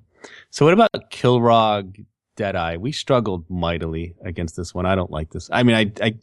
[0.51, 2.05] so what about Kilrogg
[2.37, 2.77] Deadeye?
[2.77, 4.87] We struggled mightily against this one.
[4.87, 5.49] I don't like this.
[5.53, 6.15] I mean, I I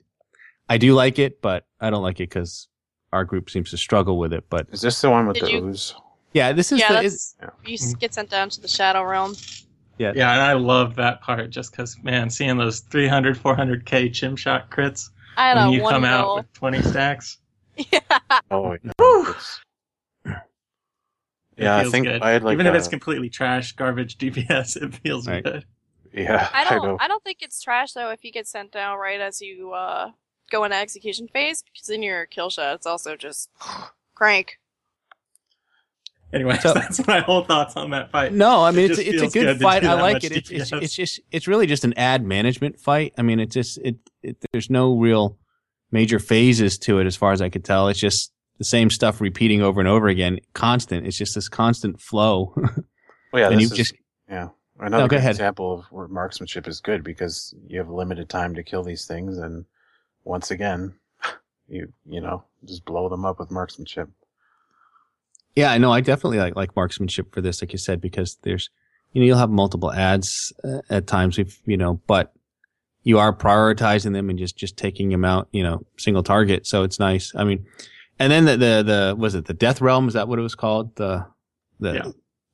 [0.70, 2.68] I do like it, but I don't like it because
[3.14, 4.44] our group seems to struggle with it.
[4.50, 5.96] But Is this the one with Did the you- ooze?
[6.34, 9.36] yeah, this is yeah, the, that's is, you get sent down to the shadow realm.
[9.98, 14.36] yeah, Yeah, and I love that part just because, man, seeing those 300, 400k chim
[14.36, 17.38] shot crits I had when you one come out with 20 stacks.
[17.78, 18.00] yeah.
[18.52, 18.92] Oh, yeah.
[21.58, 21.64] Whew.
[21.66, 22.22] it's- Yeah, I feels think good.
[22.22, 25.44] I had like Even if it's completely trash, garbage DPS, it feels Right.
[25.44, 25.66] good.
[26.14, 26.84] yeah, I I, don't.
[26.84, 26.98] know.
[27.00, 30.12] I don't think it's trash though if you get sent down right as you uh,
[30.52, 33.50] go into execution phase, because in your kill shot, it's also just
[34.16, 34.60] crank.
[36.34, 38.34] Anyway, So- that's my whole thoughts on that fight.
[38.34, 39.84] No, I It mean it's it's a good good fight.
[39.86, 40.32] I like it.
[40.32, 43.14] It's, it's it's just it's really just an ad management fight.
[43.18, 45.38] I mean, it's just it, it there's no real
[45.92, 47.88] major phases to it as far as I could tell.
[47.88, 51.06] It's just the same stuff repeating over and over again, constant.
[51.06, 52.56] It's just this constant flow.
[53.34, 53.94] Well, yeah, and you is just
[54.30, 54.48] yeah
[54.80, 55.32] another go good ahead.
[55.32, 59.38] example of where marksmanship is good because you have limited time to kill these things,
[59.38, 59.66] and
[60.24, 60.94] once again,
[61.68, 64.10] you you know just blow them up with marksmanship.
[65.56, 65.92] Yeah, I know.
[65.92, 68.70] I definitely like like marksmanship for this, like you said, because there's,
[69.12, 72.34] you know, you'll have multiple ads uh, at times, if you know, but
[73.04, 76.66] you are prioritizing them and just just taking them out, you know, single target.
[76.68, 77.34] So it's nice.
[77.36, 77.66] I mean,
[78.20, 80.08] and then the the the was it the Death Realm?
[80.08, 80.96] Is that what it was called?
[80.96, 81.26] The
[81.80, 82.12] the Yeah.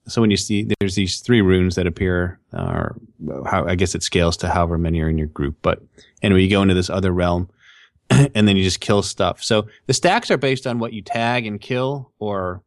[0.07, 2.97] so when you see there's these three runes that appear, or
[3.45, 5.57] how I guess it scales to however many are in your group.
[5.61, 5.81] But
[6.21, 7.49] anyway, you go into this other realm,
[8.09, 9.43] and then you just kill stuff.
[9.43, 12.63] So the stacks are based on what you tag and kill, or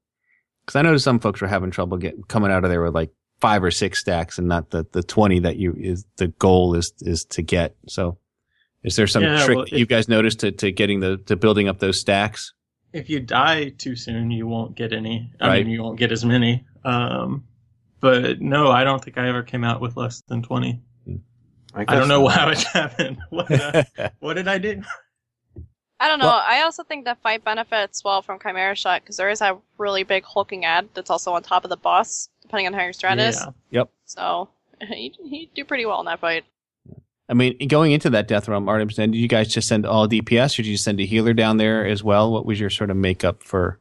[0.64, 3.10] because I noticed some folks were having trouble getting coming out of there with like
[3.40, 6.92] five or six stacks, and not the the twenty that you is the goal is
[7.00, 7.74] is to get.
[7.88, 8.16] So,
[8.84, 11.36] is there some Yeah, trick well, that you guys noticed to to getting the to
[11.36, 12.52] building up those stacks?
[12.94, 15.30] If you die too soon, you won't get any.
[15.40, 15.64] I Right.
[15.66, 16.64] mean, you won't get as many.
[16.84, 17.44] Um,
[18.00, 20.80] but no, I don't think I ever came out with less than 20.
[21.74, 23.18] I guess- don't know how it happened.
[23.30, 24.80] What did I, what did I do?
[25.98, 26.26] I don't know.
[26.26, 29.58] Well- I also think that fight benefits well from Chimera Shot because there is a
[29.76, 32.92] really big hulking ad that's also on top of the boss, depending on how your
[32.92, 33.44] strat is.
[33.70, 33.90] Yep.
[34.04, 36.44] So you you do pretty well in that fight.
[37.28, 40.58] I mean, going into that death realm, Artemis, did you guys just send all DPS,
[40.58, 42.30] or did you send a healer down there as well?
[42.30, 43.80] What was your sort of makeup for?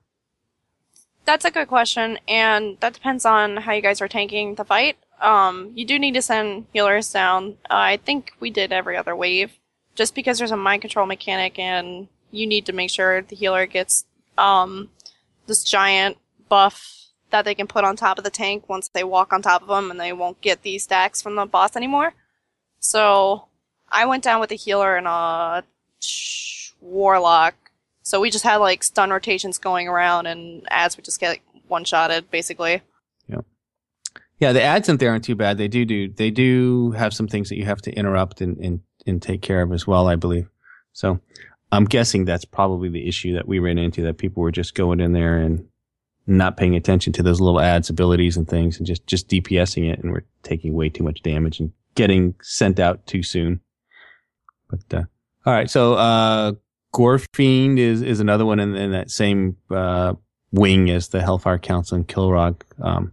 [1.25, 4.97] That's a good question, and that depends on how you guys are tanking the fight.
[5.21, 7.57] Um, you do need to send healers down.
[7.69, 9.51] Uh, I think we did every other wave,
[9.95, 13.65] just because there's a mind control mechanic, and you need to make sure the healer
[13.65, 14.05] gets
[14.37, 14.89] um,
[15.47, 16.17] this giant
[16.49, 19.61] buff that they can put on top of the tank once they walk on top
[19.61, 22.13] of them, and they won't get these stacks from the boss anymore.
[22.83, 23.45] So
[23.89, 25.63] I went down with a healer and a
[26.81, 27.55] warlock.
[28.03, 31.85] So we just had like stun rotations going around, and ads would just get one
[31.85, 32.81] shotted basically.
[33.27, 33.41] Yeah,
[34.39, 35.57] yeah, the ads in there aren't too bad.
[35.57, 38.81] They do do they do have some things that you have to interrupt and and,
[39.07, 40.49] and take care of as well, I believe.
[40.91, 41.21] So,
[41.71, 44.99] I'm guessing that's probably the issue that we ran into that people were just going
[44.99, 45.65] in there and
[46.27, 49.99] not paying attention to those little ads abilities and things and just, just DPSing it
[50.01, 53.61] and we're taking way too much damage and getting sent out too soon.
[54.69, 55.03] But, uh,
[55.45, 55.69] all right.
[55.69, 56.53] So, uh,
[56.93, 60.13] Gorefiend is, is another one in, in that same, uh,
[60.51, 62.61] wing as the Hellfire Council and Kilrogg.
[62.81, 63.11] Um,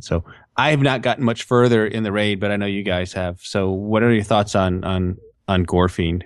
[0.00, 0.24] so
[0.56, 3.40] I have not gotten much further in the raid, but I know you guys have.
[3.40, 5.16] So what are your thoughts on, on,
[5.48, 6.24] on Gorefiend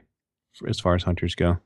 [0.67, 1.59] as far as hunters go?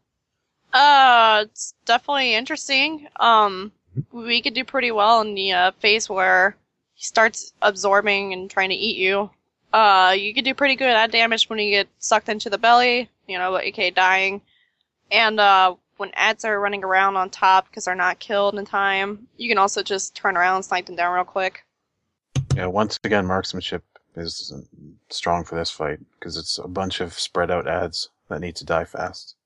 [0.72, 3.08] Uh, it's definitely interesting.
[3.20, 3.72] Um,
[4.10, 6.56] we could do pretty well in the uh, phase where
[6.94, 9.30] he starts absorbing and trying to eat you.
[9.72, 13.08] Uh, you can do pretty good at damage when you get sucked into the belly,
[13.26, 14.42] you know, but aka dying.
[15.10, 19.26] And uh, when ads are running around on top because they're not killed in time,
[19.36, 21.64] you can also just turn around and snipe them down real quick.
[22.54, 23.82] Yeah, once again, marksmanship
[24.16, 24.52] is
[25.10, 28.64] strong for this fight because it's a bunch of spread out ads that need to
[28.64, 29.36] die fast.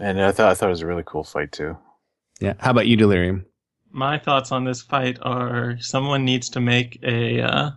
[0.00, 1.78] And I thought I thought it was a really cool fight too.
[2.40, 2.54] Yeah.
[2.58, 3.46] How about you, Delirium?
[3.90, 7.70] My thoughts on this fight are someone needs to make a uh,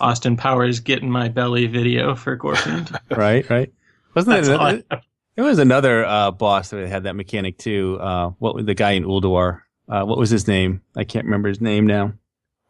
[0.00, 2.96] Austin Powers get in my belly video for Gorefiend.
[3.16, 3.72] right, right.
[4.14, 4.54] Wasn't That's it?
[4.54, 5.02] all I Another,
[5.36, 7.98] there was another uh, boss that had that mechanic too.
[8.00, 9.62] Uh, what was the guy in Ulduar?
[9.88, 10.82] Uh, what was his name?
[10.96, 12.08] I can't remember his name now.
[12.08, 12.12] He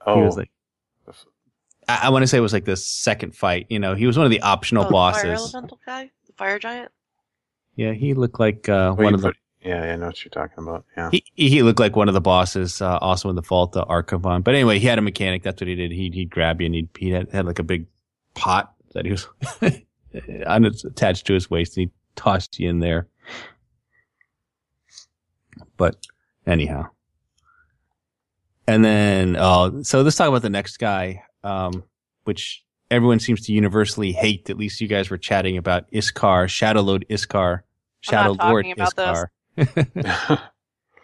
[0.07, 0.51] Oh, was like,
[1.89, 3.67] I, I want to say it was like the second fight.
[3.69, 5.55] You know, he was one of the optional Oh, the Fire bosses.
[5.55, 6.91] elemental guy, the fire giant.
[7.77, 9.35] Yeah, he looked like uh, where one you of the.
[9.61, 10.85] Put- yeah, yeah, I know what you're talking about.
[10.97, 13.85] Yeah, He, he looked like one of the bosses, uh, also in the Vault uh,
[13.87, 14.43] Archavon.
[14.43, 15.43] But anyway, he had a mechanic.
[15.43, 15.93] That's what he did.
[15.93, 17.87] He'd, he'd grab you and he'd, he had, had like a big
[18.35, 19.29] pot that he was
[20.47, 23.09] on- its attached to his waist and he tossed you in there.
[25.77, 26.07] But
[26.47, 26.89] anyhow.
[28.67, 31.83] And then, uh, so let's talk about the next guy, um,
[32.25, 34.49] which everyone seems to universally hate.
[34.49, 37.63] At least you guys were chatting about Iskar, Shadowlord Iskar, I'm
[38.01, 39.25] Shadow not Lord talking about this.
[39.59, 40.41] Iskar.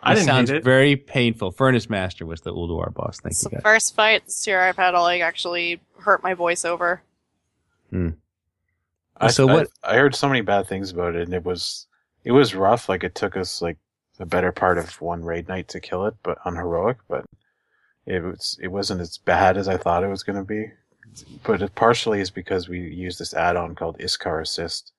[0.03, 0.65] I didn't sounds hate it.
[0.65, 1.51] very painful.
[1.51, 3.19] Furnace Master was the Ulduar boss.
[3.21, 6.35] Thank It's you, the first fight this year I've had to like actually hurt my
[6.35, 7.03] voice over.
[7.91, 8.11] Hmm.
[9.17, 11.87] I, So I- what- I, heard so many bad things about it, and it was
[12.25, 12.89] it was rough.
[12.89, 13.79] Like it took us like
[14.19, 16.99] the better part of one raid night to kill it, but on heroic.
[17.09, 17.25] But
[18.07, 20.71] it was it wasn't as bad as I thought it was going to be.
[21.45, 24.93] But it partially is because we used this add-on called Iskar Assist.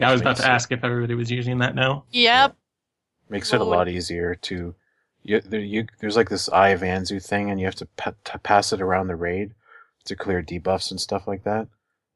[0.00, 2.04] Yeah, I was about to ask if everybody was using that now.
[2.10, 2.56] Yep.
[3.28, 4.74] Makes it a lot easier to.
[5.22, 8.14] You, there, you, there's like this Eye of Anzu thing, and you have to pa-
[8.24, 9.52] to pass it around the raid
[10.06, 11.68] to clear debuffs and stuff like that.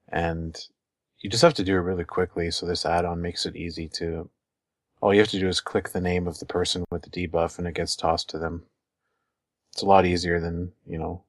[0.09, 0.59] And
[1.21, 2.51] you just have to do it really quickly.
[2.51, 4.31] So this add-on makes it easy to.
[5.01, 7.59] All you have to do is click the name of the person with the debuff,
[7.59, 8.65] and it gets tossed to them.
[9.73, 11.25] It's a lot easier than you know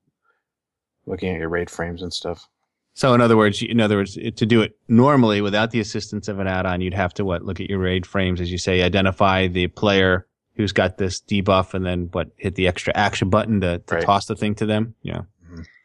[1.05, 2.47] looking at your raid frames and stuff.
[2.95, 6.39] So in other words, in other words, to do it normally without the assistance of
[6.39, 7.43] an add-on, you'd have to what?
[7.43, 11.73] Look at your raid frames, as you say, identify the player who's got this debuff,
[11.73, 12.27] and then what?
[12.37, 14.03] Hit the extra action button to, to Right.
[14.03, 14.93] toss the thing to them.
[15.01, 15.21] Yeah.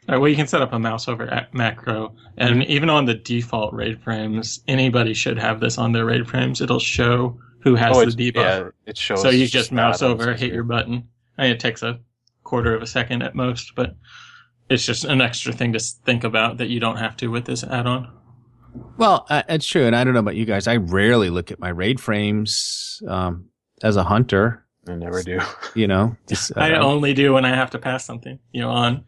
[0.09, 3.05] All right, well, you can set up a mouse over a- macro, and even on
[3.07, 6.61] the default raid frames, anybody should have this on their raid frames.
[6.61, 8.37] It'll show who has oh, the debuff.
[8.37, 9.21] yeah, it shows.
[9.21, 11.09] so you just mouse over, hit your button.
[11.37, 11.99] I mean, it takes a
[12.45, 13.97] quarter of a second at most, but
[14.71, 17.65] it's just an extra thing to think about that you don't have to with this
[17.65, 18.13] add-on.
[18.97, 20.67] Well, uh, it's true, and I don't know about you guys.
[20.67, 23.47] I rarely look at my raid frames um,
[23.83, 24.65] as a hunter.
[24.87, 25.41] I never do.
[25.75, 28.71] You know, Just, I uh, only do when I have to pass something, you know,
[28.71, 29.05] on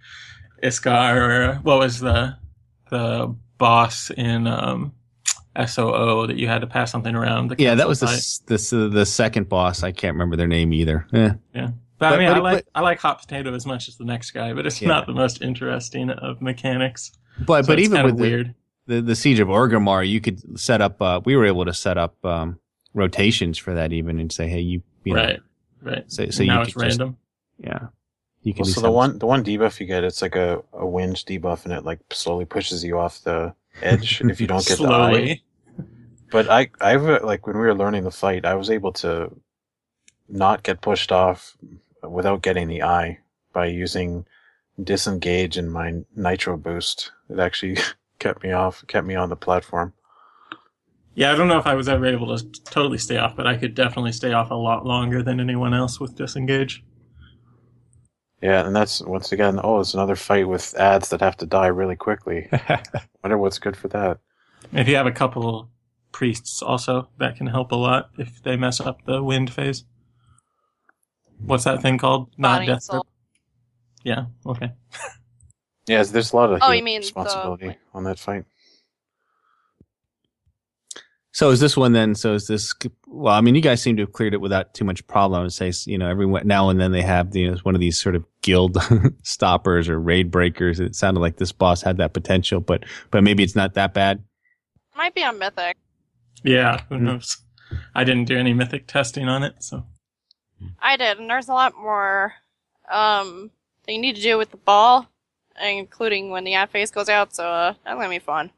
[0.63, 2.37] Iskar or what was the
[2.91, 4.93] the boss in um,
[5.67, 7.49] SOO that you had to pass something around.
[7.49, 8.07] The yeah, that was the
[8.47, 9.83] the the second boss.
[9.83, 11.07] I can't remember their name either.
[11.13, 11.33] Eh.
[12.01, 13.97] But, But- I mean, but- I like but- I like hot potato as much as
[13.97, 14.89] the next guy, but it's Yeah.
[14.89, 17.13] not the most interesting of mechanics.
[17.47, 18.55] But So but it's even with the, weird.
[18.87, 21.01] the the siege of Orgrimmar, you could set up.
[21.01, 22.59] Uh, we were able to set up um,
[22.95, 25.41] rotations for that even, and say, hey, you, you know, right,
[25.83, 26.05] right.
[26.11, 27.17] So, so now you it's could just- random.
[27.59, 27.87] yeah,
[28.43, 30.87] you can Well, so the one the one debuff you get, it's like a, a
[30.87, 34.79] wind debuff, and it like slowly pushes you off the edge if you don't get
[34.79, 35.41] the eye.
[36.31, 39.31] But I I've like when we were learning the fight, I was able to
[40.29, 41.57] not get pushed off
[42.03, 43.19] without getting the eye
[43.53, 44.27] by using
[44.83, 47.13] disengage and my nitro boost.
[47.29, 47.79] It actually
[48.19, 49.93] kept me off, kept me on the platform.
[51.15, 53.57] Yeah, I don't know if I was ever able to totally stay off, but I
[53.57, 56.85] could definitely stay off a lot longer than anyone else with disengage.
[58.41, 61.67] Yeah, and that's once again, oh, it's another fight with ads that have to die
[61.67, 62.49] really quickly.
[63.23, 64.19] Wonder what's good for that.
[64.73, 65.69] If you have a couple
[66.13, 69.85] priests also, that can help a lot if they mess up the wind phase.
[71.45, 72.31] What's that thing called?
[72.39, 72.83] Not Body death.
[72.83, 73.07] soul.
[74.05, 74.27] Yeah.
[74.47, 74.73] Okay.
[75.89, 78.45] Yeah, there's a lot of Oh, heal you mean the- responsibility on that fight.
[81.33, 82.15] So is this one then?
[82.15, 82.73] So is this?
[83.09, 85.45] Well, I mean, you guys seem to have cleared it without too much problem.
[85.45, 88.01] I say, you know, every now and then they have you know one of these
[88.01, 88.77] sort of guild
[89.23, 90.79] stoppers or raid breakers.
[90.81, 94.23] It sounded like this boss had that potential, but but maybe it's not that bad.
[94.97, 95.77] Might be on Mythic.
[96.45, 97.05] Yeah, who Hmm.
[97.05, 97.39] knows?
[97.95, 99.85] I didn't do any mythic testing on it, so
[100.81, 102.35] I did, and there's a lot more
[102.91, 103.51] um
[103.87, 105.07] that you need to do with the ball,
[105.63, 107.35] including when the ad phase goes out.
[107.35, 108.51] So uh, that's gonna be fun.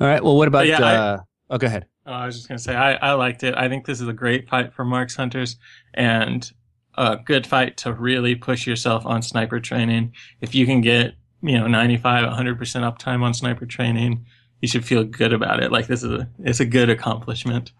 [0.00, 0.22] All right.
[0.22, 0.66] Well, what about?
[0.66, 1.18] Yeah, I- uh,
[1.50, 1.86] oh, go ahead.
[2.06, 3.54] Oh, I was just gonna say I, I liked it.
[3.56, 5.56] I think this is a great fight for Marks Hunters
[5.94, 6.50] and
[6.96, 10.12] a good fight to really push yourself on sniper training.
[10.40, 14.26] If you can get you know 95, 100 percent uptime on sniper training,
[14.60, 15.72] you should feel good about it.
[15.72, 17.72] Like this is a it's a good accomplishment.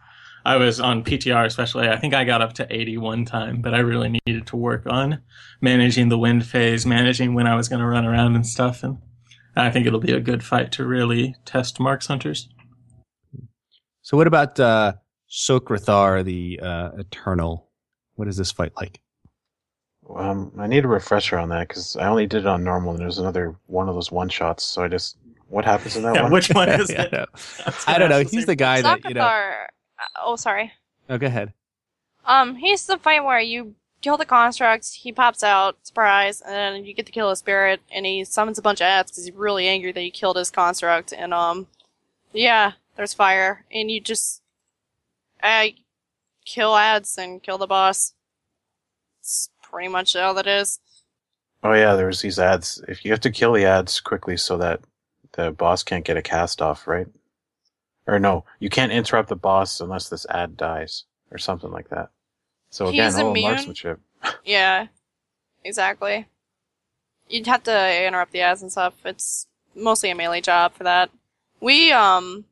[0.47, 1.89] I was on PTR especially.
[1.89, 4.83] I think I got up to 80 one time, but I really needed to work
[4.87, 5.21] on
[5.61, 8.83] managing the wind phase, managing when I was going to run around and stuff.
[8.83, 8.99] And
[9.57, 12.49] I think it'll be a good fight to really test Marks Hunters.
[14.03, 14.95] So what about uh,
[15.31, 17.71] Socrethar, the uh, Eternal?
[18.17, 19.01] What is this fight like?
[20.15, 23.01] Um, I need a refresher on that because I only did it on normal, and
[23.01, 24.63] there's another one of those one shots.
[24.65, 25.17] So I just,
[25.49, 26.33] what happens in that Yeah, one?
[26.33, 27.15] which one is Yeah, it?
[27.15, 27.27] I know.
[27.87, 28.21] I don't know.
[28.23, 29.23] He's the guy that you know.
[30.05, 30.17] Socrethar.
[30.17, 30.73] uh, oh, sorry.
[31.09, 31.53] Oh, go ahead.
[32.25, 33.75] Um, he's the fight where you
[34.05, 38.05] kill the construct, he pops out, surprise, and you get to kill a spirit, and
[38.05, 41.13] he summons a bunch of ads because he's really angry that you killed his construct,
[41.13, 41.67] and um,
[42.33, 44.43] yeah, there's fire, and you just,
[45.43, 45.75] I
[46.45, 48.13] kill ads and kill the boss.
[49.21, 50.81] It's pretty much all that is.
[51.63, 52.85] Oh yeah, there's these ads.
[52.87, 54.81] If you have to kill the ads quickly so that
[55.33, 57.07] the boss can't get a cast off, right?
[58.07, 62.11] Or no, you can't interrupt the boss unless this ad dies or something like that.
[62.71, 63.51] So again, He's immune?
[63.53, 64.01] marksmanship.
[64.45, 64.87] Yeah,
[65.63, 66.27] exactly.
[67.29, 68.95] You'd have to interrupt the ads and stuff.
[69.05, 71.11] It's mostly a melee job for that.
[71.61, 72.45] We, um,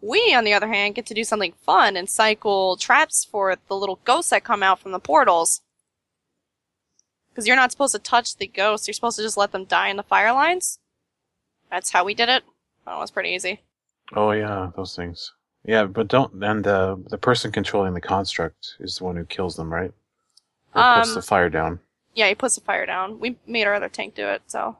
[0.00, 3.76] we, on the other hand, get to do something fun and cycle traps for the
[3.76, 5.60] little ghosts that come out from the portals.
[7.30, 9.88] Because you're not supposed to touch the ghosts, you're supposed to just let them die
[9.88, 10.78] in the fire lines.
[11.70, 12.44] That's how we did it.
[12.86, 13.60] That was pretty easy.
[14.14, 15.32] Oh yeah, those things.
[15.64, 16.42] Yeah, but don't.
[16.42, 19.92] And the the person controlling the construct is the one who kills them, right?
[20.74, 21.80] Or puts Um, the fire down.
[22.14, 23.20] Yeah, he puts the fire down.
[23.20, 24.78] We made our other tank do it, so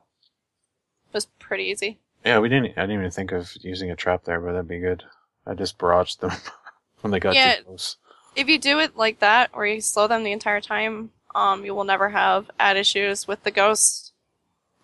[1.09, 1.99] it was pretty easy.
[2.25, 2.77] Yeah, we didn't.
[2.79, 5.05] I didn't even think of using a trap there, but that'd be good.
[5.47, 6.33] I just barraged them
[7.01, 7.57] when they got Yeah.
[7.57, 7.97] too close.
[8.37, 11.75] if you do it like that, or you slow them the entire time, um, you
[11.75, 14.13] will never have ad issues with the ghosts.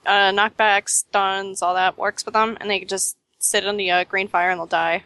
[0.07, 3.17] Uh, knockbacks, stuns, all that works with them, and they just
[3.49, 5.05] sit in the uh, green fire and they'll die.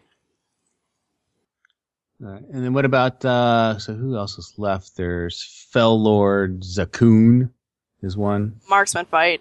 [2.23, 2.43] All right.
[2.53, 4.97] And then what about uh so who else is left?
[4.97, 7.51] There's Fel Lord Zakuun
[8.03, 8.61] is one.
[8.69, 9.41] Marksman fight.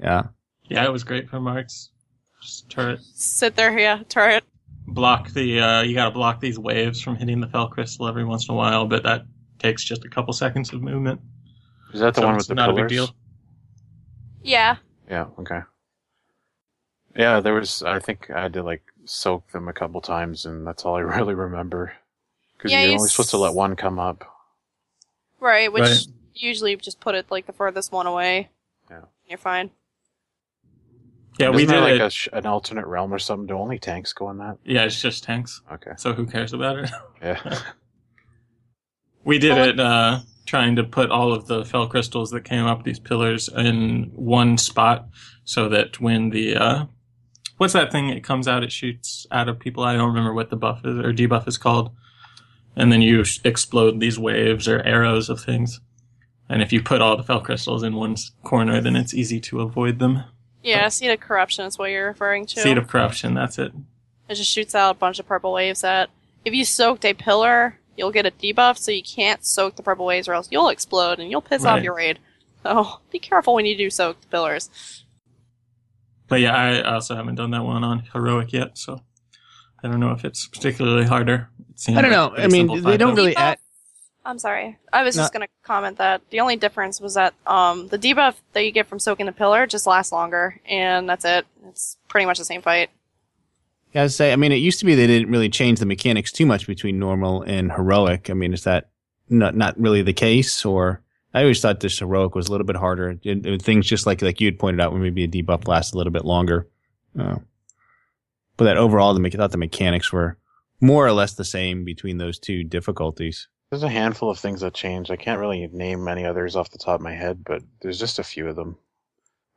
[0.00, 0.24] Yeah.
[0.68, 1.90] Yeah, it was great for Marks.
[2.42, 3.00] Just turret.
[3.14, 4.44] Sit there, yeah, turret.
[4.86, 8.48] Block the, uh, you gotta block these waves from hitting the Fel Crystal every once
[8.48, 9.24] in a while, but that
[9.58, 11.20] takes just a couple seconds of movement.
[11.92, 12.88] Is that the So one it's with the not a pillars?
[12.88, 13.14] big deal.
[14.42, 14.76] Yeah,
[15.08, 15.26] Yeah.
[15.38, 15.60] Okay.
[17.20, 17.82] Yeah, there was.
[17.82, 21.00] I think I had to like soak them a couple times, and that's all I
[21.16, 21.92] really remember.
[22.56, 24.24] Because Yeah, you're you only supposed to let one come up.
[25.38, 26.06] right, which Right.
[26.34, 28.48] usually just put it like the furthest one away.
[28.90, 29.02] Yeah.
[29.28, 29.70] You're fine.
[31.38, 33.46] Yeah, Isn't we there did like a sh- an alternate realm or something?
[33.46, 34.58] Do only tanks go in that?
[34.64, 35.62] yeah, it's just tanks.
[35.72, 35.92] Okay.
[35.96, 36.90] So who cares about it?
[37.22, 37.60] Yeah.
[39.24, 42.64] We did Well, it uh, trying to put all of the fel crystals that came
[42.64, 45.08] up these pillars in one spot
[45.44, 46.84] so that when the uh,
[47.60, 50.48] what's that thing it comes out it shoots out of people I don't remember what
[50.48, 51.90] the buff is or debuff is called
[52.74, 55.80] and then you explode these waves or arrows of things
[56.48, 59.60] and if you put all the fel crystals in one corner then it's easy to
[59.60, 60.24] avoid them
[60.62, 62.60] Yeah, seed of corruption is what you're referring to.
[62.60, 63.72] seed of corruption that's it
[64.30, 66.08] It just shoots out a bunch of purple waves that
[66.46, 70.06] if you soaked a pillar, you'll get a debuff, so you can't soak the purple
[70.06, 72.18] waves or else you'll explode and you'll piss off your raid.
[72.62, 74.70] So be careful when you do soak the pillars.
[76.30, 79.02] But yeah I also haven't done that one on heroic yet so
[79.84, 82.34] I don't know if it's particularly harder It seems I don't know.
[82.34, 83.58] a I mean, they don't really Debuff- add.
[84.24, 84.76] I'm sorry.
[84.92, 88.64] I was just gonna comment that the only difference was that um the debuff that
[88.64, 91.46] you get from soaking the pillar just lasts longer and that's it.
[91.68, 92.90] It's pretty much the same fight.
[93.94, 94.32] Yeah, I would say.
[94.32, 96.98] I mean, it used to be they didn't really change the mechanics too much between
[97.00, 98.30] normal and heroic.
[98.30, 98.90] I mean, is that
[99.28, 100.64] not not really the case?
[100.64, 101.02] Or
[101.32, 103.10] I always thought this heroic was a little bit harder.
[103.22, 105.92] It- it- things just like like you had pointed out, where maybe a debuff lasts
[105.92, 106.68] a little bit longer.
[107.18, 107.36] Uh,
[108.56, 110.36] but that overall, the I thought the mechanics were
[110.80, 113.48] more or less the same between those two difficulties.
[113.70, 115.10] There's a handful of things that change.
[115.10, 118.18] I can't really name many others off the top of my head, but there's just
[118.18, 118.76] a few of them.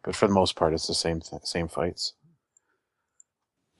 [0.03, 2.13] But for the most part, it's the same th- same fights.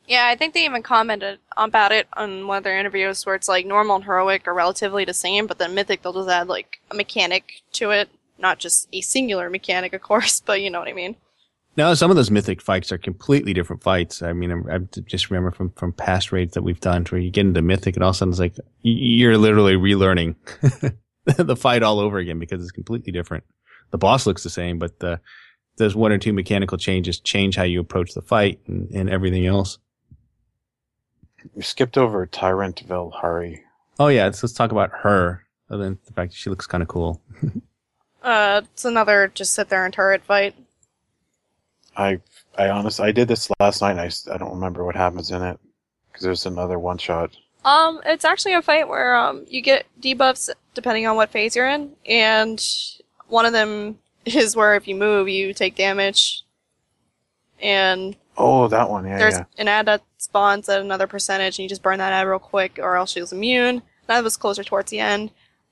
[0.07, 3.47] Yeah, I think they even commented about it on one of their interviews where it's
[3.47, 6.81] like normal and heroic are relatively the same, but then mythic they'll just add like
[6.91, 8.09] a mechanic to it.
[8.37, 11.15] Not just a singular mechanic, of course, but you know what I mean.
[11.75, 14.21] No, some of those mythic fights are completely different fights.
[14.21, 17.31] I mean, I, I just remember from, from past raids that we've done where you
[17.31, 20.35] get into mythic and all of a sudden it's like you're literally relearning
[21.25, 23.43] the fight all over again because it's completely different.
[23.89, 25.19] The boss looks the same, but the,
[25.77, 29.47] those one or two mechanical changes change how you approach the fight and, and everything
[29.47, 29.79] else.
[31.55, 33.61] You skipped over Tyrant Velhari.
[33.99, 35.45] Oh yeah, let's, let's talk about her.
[35.69, 37.21] Other than the fact that she looks kind of cool.
[38.23, 40.55] Uh, it's another just sit there and turret fight.
[41.97, 42.21] I
[42.57, 43.91] I honestly I did this last night.
[43.91, 45.59] And I don't remember what happens in it
[46.07, 47.35] because there's another one shot.
[47.65, 51.67] Um, it's actually a fight where um you get debuffs depending on what phase you're
[51.67, 52.65] in, and
[53.27, 56.45] one of them is where if you move, you take damage,
[57.61, 59.05] and Oh, that one.
[59.05, 59.43] Yeah, there's yeah.
[59.57, 62.79] an ad that spawns at another percentage, and you just burn that out real quick,
[62.81, 63.81] or else she was immune.
[64.07, 65.31] That was closer towards the end.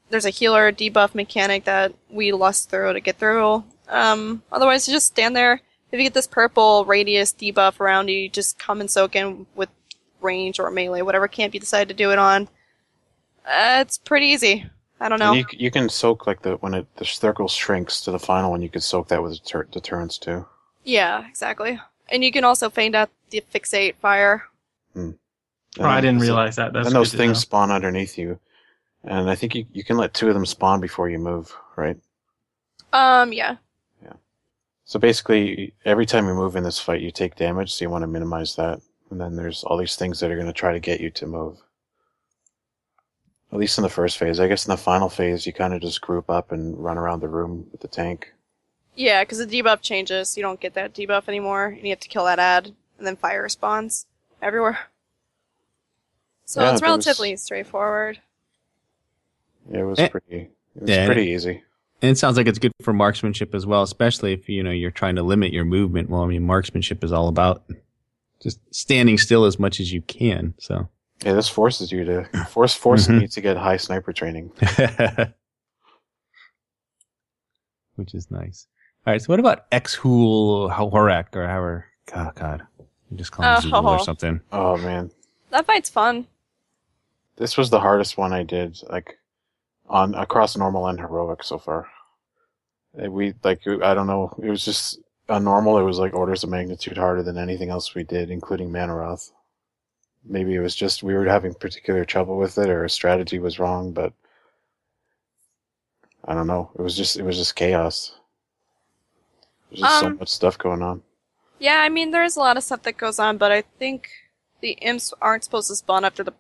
[0.10, 3.64] There's a healer debuff mechanic that we lust through to get through.
[3.88, 5.62] Um, otherwise, you just stand there.
[5.92, 9.46] If you get this purple radius debuff around you, you just come and soak in
[9.56, 9.70] with
[10.22, 12.48] range or melee, whatever camp you decide to do it on.
[13.46, 14.66] Uh, it's pretty easy.
[15.00, 15.34] I don't know.
[15.34, 18.62] You you can soak like the when it the circle shrinks to the final one.
[18.62, 20.46] You could soak that with deter- deterrence too.
[20.84, 21.80] Yeah, exactly.
[22.10, 24.44] And you can also feign out the fixate fire.
[24.96, 25.18] And
[25.80, 26.74] Oh, I didn't realize that.
[26.74, 27.40] That's then those things know.
[27.40, 28.40] spawn underneath you,
[29.06, 31.98] and I think you you can let two of them spawn before you move, right?
[32.94, 33.56] Um, yeah.
[34.04, 34.14] yeah.
[34.84, 37.72] So basically, every time you move in this fight, you take damage.
[37.74, 38.82] So you want to minimize that.
[39.10, 41.26] And then there's all these things that are going to try to get you to
[41.26, 41.58] move.
[43.54, 44.40] At least in the first phase.
[44.42, 47.22] I guess in the final phase, you kind of just group up and run around
[47.22, 48.34] the room with the tank.
[48.96, 50.36] Yeah, because the debuff changes.
[50.38, 53.16] You don't get that debuff anymore, and you have to kill that ad, and then
[53.16, 54.06] fire spawns
[54.42, 54.78] everywhere.
[56.46, 58.20] So Yeah, it's there was- relatively straightforward.
[59.72, 60.08] It was Eh.
[60.10, 60.36] pretty.
[60.76, 61.06] It was Yeah.
[61.08, 61.64] pretty easy.
[62.04, 64.92] And it sounds like it's good for marksmanship as well, especially if you know you're
[64.92, 66.10] trying to limit your movement.
[66.10, 67.64] Well, I mean, marksmanship is all about
[68.42, 70.54] just standing still as much as you can.
[70.60, 70.90] So,
[71.24, 73.20] Yeah, this forces you to force forces Mhm.
[73.22, 74.52] me to get high sniper training.
[77.96, 78.68] which is nice.
[79.06, 79.22] All right.
[79.22, 81.86] So, what about Xhul'horac or however?
[82.12, 82.62] God, God,
[83.12, 83.82] you just call him Oh.
[83.82, 84.42] Zul or something.
[84.52, 85.12] Oh man,
[85.52, 86.26] That fight's fun.
[87.36, 89.18] this was the hardest one I did, like
[89.90, 91.88] on across normal and heroic so far.
[93.02, 95.00] Uh, We like I don't know, it was just
[95.30, 95.78] on normal.
[95.78, 99.32] It was like orders of magnitude harder than anything else we did, including Mannoroth.
[100.24, 103.60] Maybe it was just we were having particular trouble with it, or a strategy was
[103.60, 104.14] wrong, but
[106.26, 106.70] I don't know.
[106.78, 108.14] It was just it was just chaos.
[109.70, 111.02] There's just so Um, much stuff going on.
[111.62, 114.10] Yeah, I mean, there's a lot of stuff that goes on, but I think
[114.62, 116.34] the imps aren't supposed to spawn after the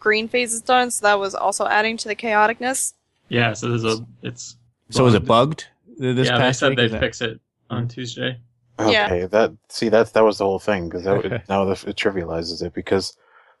[0.00, 2.94] green phase is done, so that was also adding to the chaoticness.
[3.28, 4.56] Yeah, so there's a it's.
[4.90, 6.78] So, is it bugged this yeah, they said week?
[6.78, 7.40] they'd that- fix it
[7.70, 8.40] on Tuesday.
[8.80, 9.06] Yeah.
[9.06, 12.60] Okay, that see that that was the whole thing because that now the, it trivializes
[12.62, 13.16] it because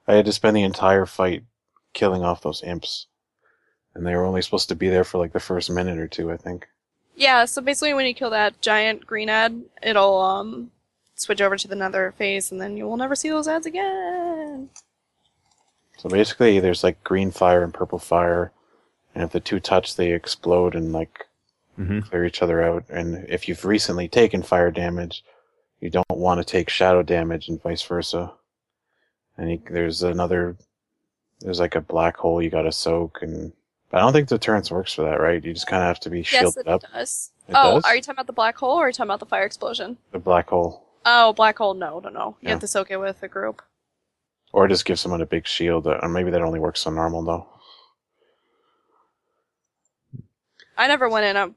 [0.08, 1.44] I had to spend the entire fight
[1.94, 3.06] killing off those imps,
[3.94, 6.32] and they were only supposed to be there for like the first minute or two,
[6.32, 6.66] I think.
[7.14, 10.70] Yeah, so basically when you kill that giant green ad, it'll um
[11.16, 14.68] switch over to the nether phase, and then you will never see those ads again.
[15.98, 18.52] So basically, there's like green fire and purple fire,
[19.14, 21.26] and if the two touch, they explode and like
[21.78, 22.08] Mhm.
[22.08, 22.84] clear each other out.
[22.88, 25.24] And if you've recently taken fire damage,
[25.80, 28.32] you don't want to take shadow damage, and vice versa.
[29.38, 30.56] And you, there's another,
[31.40, 33.52] there's like a black hole you got to soak, and
[33.90, 35.42] but I don't think deterrence works for that, right?
[35.44, 36.82] You just kind of have to be Yes, shielded it up.
[36.92, 37.30] does.
[37.48, 37.84] It oh, does?
[37.84, 39.96] are you talking about the black hole or are you talking about the fire explosion?
[40.10, 42.36] The black hole, Oh, black hole, no, no, no.
[42.40, 42.50] You Yeah.
[42.50, 43.62] have to soak it with a group.
[44.52, 47.46] or just give someone a big shield, or maybe that only works on normal though.
[50.78, 51.36] I never went in.
[51.36, 51.56] Um,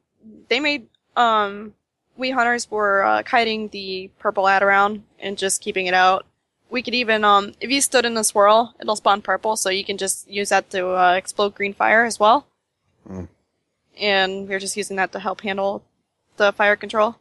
[0.50, 1.74] they made um,
[2.18, 6.26] we hunters were uh, kiting the purple ad around and just keeping it out.
[6.70, 9.86] We could even um, if you stood in a swirl, it'll spawn purple, so you
[9.86, 12.48] can just use that to uh, explode green fire as well.
[13.10, 13.28] Mm.
[13.98, 15.84] And we are just using that to help handle
[16.38, 17.16] the fire control.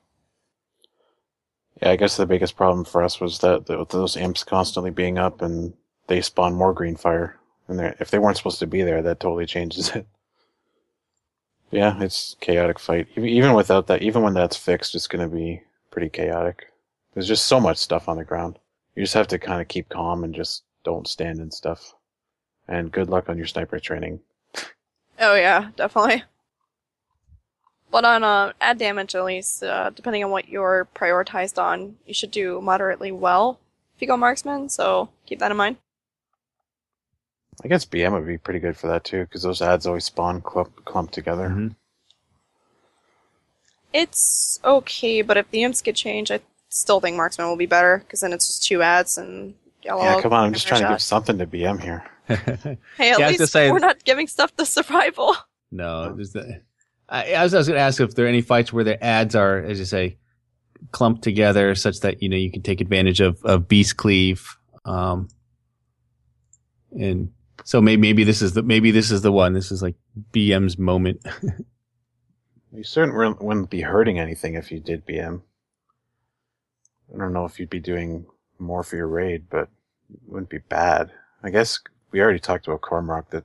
[1.80, 5.42] Yeah, I guess the biggest problem for us was that those imps constantly being up
[5.42, 5.74] and
[6.08, 7.38] they spawn more green fire.
[7.68, 10.06] And if they weren't supposed to be there, that totally changes it.
[11.70, 13.08] Yeah, it's chaotic fight.
[13.16, 16.66] Even- without that, even when that's fixed, it's going to be pretty chaotic.
[17.12, 18.58] There's just so much stuff on the ground.
[18.94, 21.94] You just have to kind of keep calm and just don't stand in stuff.
[22.66, 24.20] And good luck on your sniper training.
[25.20, 26.22] Oh yeah, definitely.
[27.90, 32.12] But on uh, ad damage, at least, uh, depending on what you're prioritized on, you
[32.14, 33.58] should do moderately well.
[33.96, 35.76] if you go marksman, so keep that in mind.
[37.64, 40.40] I guess BM would be pretty good for that too, because those ads always spawn
[40.42, 41.48] clump, clump together.
[41.48, 41.74] Mhm.
[43.92, 47.98] It's okay, but if the imps get changed, I still think marksman will be better
[47.98, 50.02] because then it's just two ads and yellow.
[50.04, 52.04] Yeah, come on, I'm just every trying to give something to BM here.
[52.98, 55.34] Hey, at Yeah, least just saying- we're not giving stuff to survival.
[55.72, 56.60] no, there's the,
[57.08, 59.34] I, I was, was going to ask if there are any fights where the ads
[59.34, 60.18] are, as you say,
[60.92, 64.56] clumped together such that you know you can take advantage of of beast cleave.
[64.84, 65.28] Um,
[66.92, 67.30] and
[67.64, 69.52] so maybe maybe this is the maybe this is the one.
[69.52, 69.96] This is like
[70.32, 71.24] BM's moment.
[72.70, 75.40] You certainly wouldn't- wouldn't be hurting anything if you did BM.
[77.14, 78.26] I don't know if you'd be doing
[78.58, 79.70] more for your raid, but
[80.12, 81.10] it wouldn't be bad.
[81.42, 81.80] I guess
[82.10, 83.44] we already talked about Kormrok that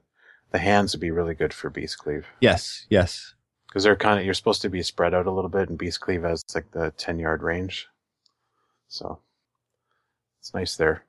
[0.52, 2.28] the hands would be really good for Beast Cleave.
[2.42, 3.34] yes, yes.
[3.74, 6.00] Because they're kind of, you're supposed to be spread out a little bit, and Beast
[6.00, 7.88] Cleave has like the 10 yard range.
[8.88, 9.18] So,
[10.40, 11.06] it's nice there.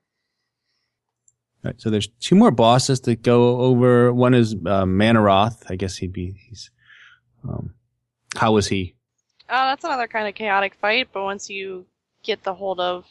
[1.62, 4.15] Right, so there's two more bosses to go over.
[4.15, 5.71] One is uh, Mannoroth.
[5.71, 6.37] I guess he'd be.
[6.49, 6.71] He's.
[7.47, 7.75] Um,
[8.35, 8.95] how was he?
[9.47, 11.85] Uh, that's another kind of chaotic fight, but once you
[12.23, 13.05] get the hold of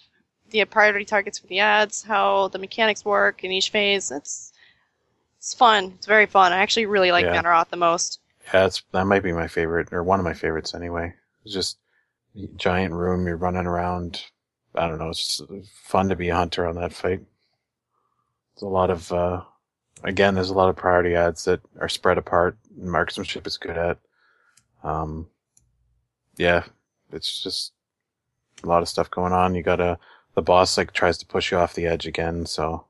[0.49, 4.51] the priority targets for the ads, how the mechanics work in each phase, it's
[5.37, 5.93] it's fun.
[5.95, 6.53] It's very fun.
[6.53, 7.39] I actually really like Yeah.
[7.39, 8.19] Mannoroth the most.
[8.51, 11.13] Yeah, it's, that might be my favorite, or one of my favorites anyway.
[11.43, 11.77] It's just
[12.55, 14.23] giant room, you're running around.
[14.75, 15.51] I don't know, it's just
[15.83, 17.21] fun to be a hunter on that fight.
[18.55, 19.41] There's a lot of, uh,
[20.03, 22.57] again, there's a lot of priority ads that are spread apart.
[22.79, 23.99] and Marksmanship is good at.
[24.83, 25.27] Um,
[26.37, 26.63] yeah,
[27.11, 27.73] it's just
[28.63, 29.55] a lot of stuff going on.
[29.55, 29.99] You gotta,
[30.35, 32.85] the boss like tries to push you off the edge again, so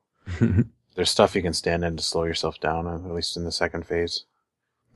[0.96, 3.86] there's stuff you can stand in to slow yourself down, at least in the second
[3.86, 4.24] phase.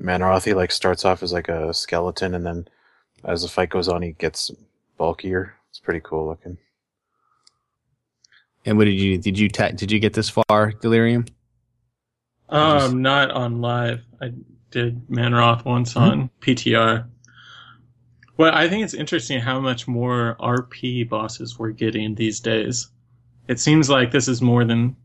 [0.01, 2.67] Mannoroth, he like starts off as like a skeleton, and then
[3.23, 4.51] as the fight goes on, he gets
[4.97, 5.55] bulkier.
[5.69, 6.57] It's pretty cool looking.
[8.65, 11.25] and what did you did you ta- did you get this far, Delirium?
[12.49, 14.03] Um, not on live.
[14.21, 14.31] I
[14.71, 17.05] did Mannoroth once on PTR.
[18.37, 22.89] Well, I think it's interesting how much more RP bosses we're getting these days.
[23.47, 24.95] It seems like this is more than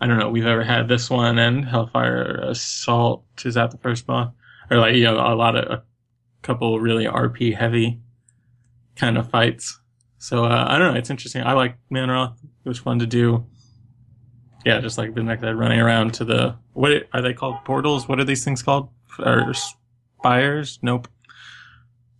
[0.00, 0.88] I don't know we've ever had.
[0.88, 4.32] This one and Hellfire Assault is that the first boss,
[4.70, 5.82] or like you know a lot of a
[6.42, 8.00] couple really RP heavy
[8.96, 9.78] kind of fights.
[10.18, 10.98] So uh, I don't know.
[10.98, 11.42] It's interesting.
[11.42, 12.36] I like Mannoroth.
[12.64, 13.46] It was fun to do.
[14.64, 17.64] Yeah, just like the like that running around to the what are they called?
[17.64, 18.08] Portals?
[18.08, 18.88] What are these things called?
[19.18, 20.78] Or spires?
[20.82, 21.08] Nope.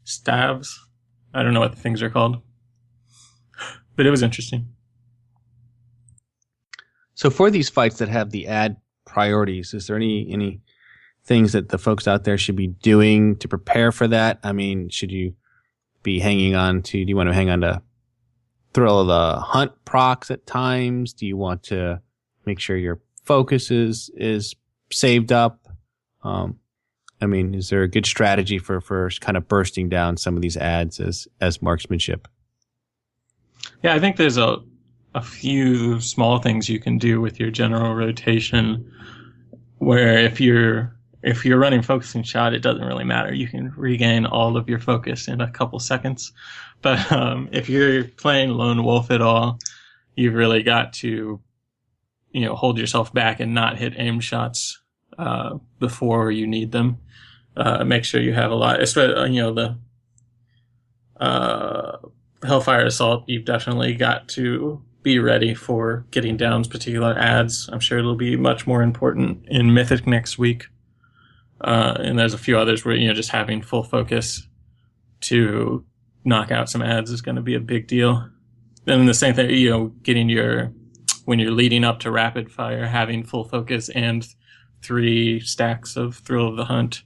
[0.05, 0.87] Staves?
[1.33, 2.43] I don't know what the things are called.
[3.97, 4.69] But it was interesting.
[7.21, 10.63] So for these fights that have the ad priorities, is there any any
[11.23, 14.39] things that the folks out there should be doing to prepare for that?
[14.43, 15.35] I mean, should you
[16.03, 17.05] be hanging on to?
[17.05, 17.83] Do you want to hang on to
[18.73, 21.13] thrill of the hunt procs at times?
[21.13, 22.01] Do you want to
[22.47, 24.55] make sure your focus is is
[24.91, 25.69] saved up?
[26.23, 26.59] Um,
[27.21, 30.41] I mean, is there a good strategy for for kind of bursting down some of
[30.41, 32.29] these ads as as marksmanship?
[33.83, 34.57] Yeah, I think there's a
[35.15, 38.93] a few small things you can do with your general rotation
[39.79, 43.35] where if you're if you're running focusing shot, it doesn't really matter.
[43.35, 46.33] You can regain all of your focus in a couple seconds.
[46.81, 49.59] But um, if you're playing lone wolf at all,
[50.15, 51.41] you've really got to,
[52.33, 54.81] you know, hold yourself back and not hit aim shots
[55.19, 56.99] uh, before you need them.
[57.57, 59.79] Uh, make sure you have a lot, especially you know the
[61.23, 61.99] uh,
[62.43, 63.25] Hellfire Assault.
[63.27, 67.69] You've definitely got to be ready for getting down particular ads.
[67.73, 70.67] I'm sure it'll be much more important in Mythic next week.
[71.61, 74.47] Uh, and there's a few others where, you know, just having full focus
[75.23, 75.85] to
[76.25, 78.29] knock out some ads is going to be a big deal.
[78.85, 80.73] Then the same thing, you know, getting your,
[81.25, 84.27] when you're leading up to rapid fire, having full focus and
[84.83, 87.03] three stacks of Thrill of the Hunt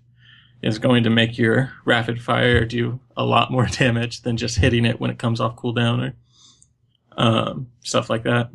[0.62, 4.84] is going to make your rapid fire do a lot more damage than just hitting
[4.84, 6.14] it when it comes off cooldown or
[7.17, 8.51] um, stuff like that.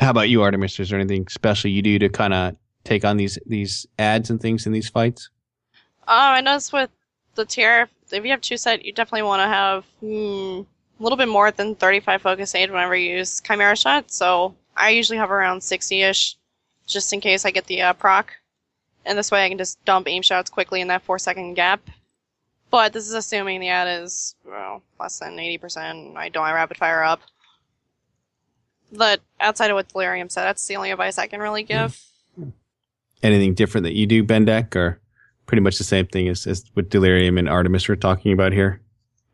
[0.00, 0.78] How about you, Artemis?
[0.78, 4.40] Is there anything special you do to kind of take on these these ads and
[4.40, 5.30] things in these fights?
[6.06, 6.90] Um, I noticed with
[7.34, 10.62] the tier, if you have two set, you definitely want to have hmm,
[10.98, 14.10] a little bit more than 35 focus aid whenever you use Chimera Shot.
[14.10, 16.36] So I usually have around 60-ish,
[16.86, 18.32] just in case I get the uh, proc.
[19.04, 21.80] And this way I can just dump aim shots quickly in that 4 second gap.
[22.70, 26.16] But this is assuming the ad is, well, less than 80%.
[26.16, 27.20] I don't have rapid fire up.
[28.92, 31.98] But outside of what Delirium said, that's the only advice I can really give.
[33.22, 35.00] Anything different that you do, Bendak, or
[35.46, 38.80] pretty much the same thing as, as what Delirium and Artemis were talking about here?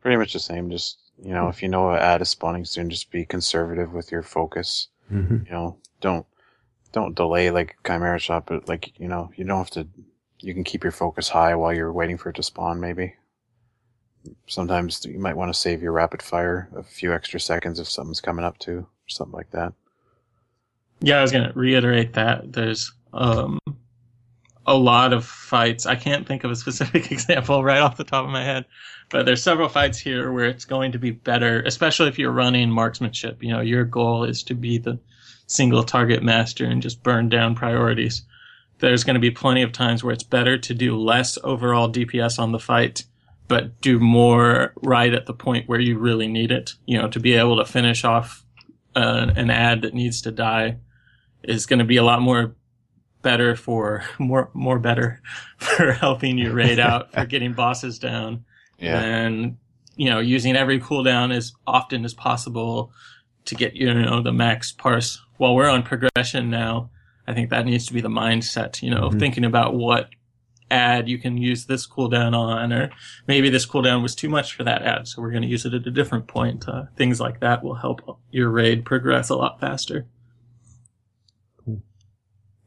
[0.01, 0.69] Pretty much the same.
[0.69, 4.11] Just You know, if you know an ad is spawning soon, just be conservative with
[4.11, 4.89] your focus.
[5.11, 5.45] Mhm.
[5.45, 6.25] You know, don't
[6.91, 9.87] don't delay like Chimera Shot, but like you know, you don't have to.
[10.39, 12.79] You can keep your focus high while you're waiting for it to spawn.
[12.79, 13.15] Maybe.
[14.47, 18.21] Sometimes you might want to save your rapid fire a few extra seconds if something's
[18.21, 19.73] coming up too, or something like that.
[21.01, 22.53] Yeah, I was to reiterate that.
[22.53, 23.59] There's um,
[24.65, 25.85] a lot of fights.
[25.85, 28.65] I can't think of a specific example right off the top of my head,
[29.09, 32.69] but there's several fights here where it's going to be better, especially if you're running
[32.69, 33.43] marksmanship.
[33.43, 34.99] You know, your goal is to be the
[35.47, 38.23] single target master and just burn down priorities.
[38.79, 42.39] There's going to be plenty of times where it's better to do less overall DPS
[42.39, 43.05] on the fight,
[43.47, 46.73] but do more right at the point where you really need it.
[46.85, 48.43] You know, to be able to finish off
[48.95, 50.77] uh, an ad that needs to die
[51.43, 52.55] is going to be a lot more
[53.21, 55.21] better for more more better
[55.57, 58.45] for helping you raid out for getting bosses down
[58.79, 58.99] Yeah.
[59.01, 59.57] and
[59.95, 62.91] you know using every cooldown as often as possible
[63.45, 66.89] to get you know the max parse while we're on progression now
[67.27, 69.19] i think that needs to be the mindset you know Mhm.
[69.19, 70.09] thinking about what
[70.71, 72.89] ad you can use this cooldown on or
[73.27, 75.73] maybe this cooldown was too much for that ad so we're going to use it
[75.73, 79.59] at a different point uh, things like that will help your raid progress a lot
[79.59, 80.05] faster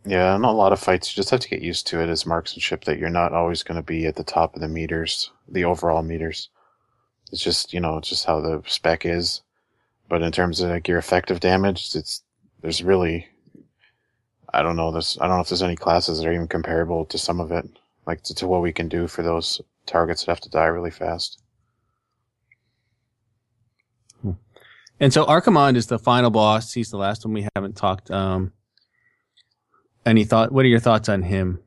[0.09, 1.12] Yeah, not a lot of fights.
[1.12, 3.76] You just have to get used to it as marksmanship that you're not always going
[3.76, 6.49] to be at the top of the meters, the overall meters.
[7.30, 9.42] It's just, you know, just how the spec is.
[10.09, 12.22] But in terms of like your effective damage, it's,
[12.62, 13.28] there's really,
[14.55, 17.05] I don't know this, I don't know if there's any classes that are even comparable
[17.07, 17.68] to some of it,
[18.09, 20.90] like to, to what we can do for those targets that have to die really
[20.90, 21.40] fast.
[25.00, 26.72] And so Archimonde is the final boss.
[26.72, 28.11] He's the last one we haven't talked.
[28.11, 28.52] Um,
[30.04, 30.50] any thought?
[30.50, 31.61] What are your thoughts on him,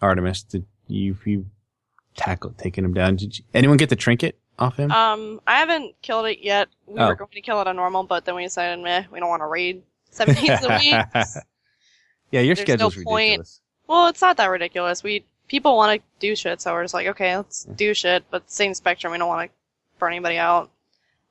[0.00, 0.42] Artemis?
[0.44, 1.44] Did you you
[2.16, 3.16] tackle taking him down?
[3.16, 4.90] Did you, anyone get the trinket off him?
[4.90, 6.68] Um, I haven't killed it yet.
[6.86, 7.08] We Oh.
[7.08, 9.42] were going to kill it on normal, but then we decided, meh, we don't want
[9.42, 10.94] to raid seven days a week.
[12.30, 13.06] yeah, your there's no schedule's point.
[13.32, 13.60] ridiculous.
[13.86, 15.02] Well, it's not that ridiculous.
[15.02, 18.24] We people want to do shit, so we're just like, okay, let's do shit.
[18.30, 19.56] But same spectrum, we don't want to
[19.98, 20.70] burn anybody out.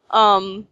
[0.10, 0.68] Um,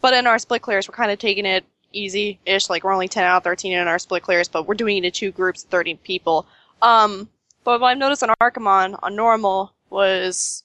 [0.00, 2.70] but in our split clears, we're kind of taking it easy-ish.
[2.70, 5.04] Like we're only ten out of thirteen in our split clears, but we're doing it
[5.04, 6.46] in two groups of thirty people.
[6.82, 7.28] Um,
[7.64, 10.64] but what I've noticed on Archimonde on normal was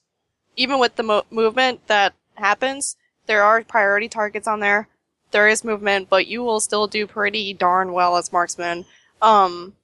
[0.56, 2.96] even with the mo- movement that happens,
[3.26, 4.88] there are priority targets on there.
[5.30, 8.84] There is movement, but you will still do pretty darn well as marksman.
[9.22, 9.74] Um,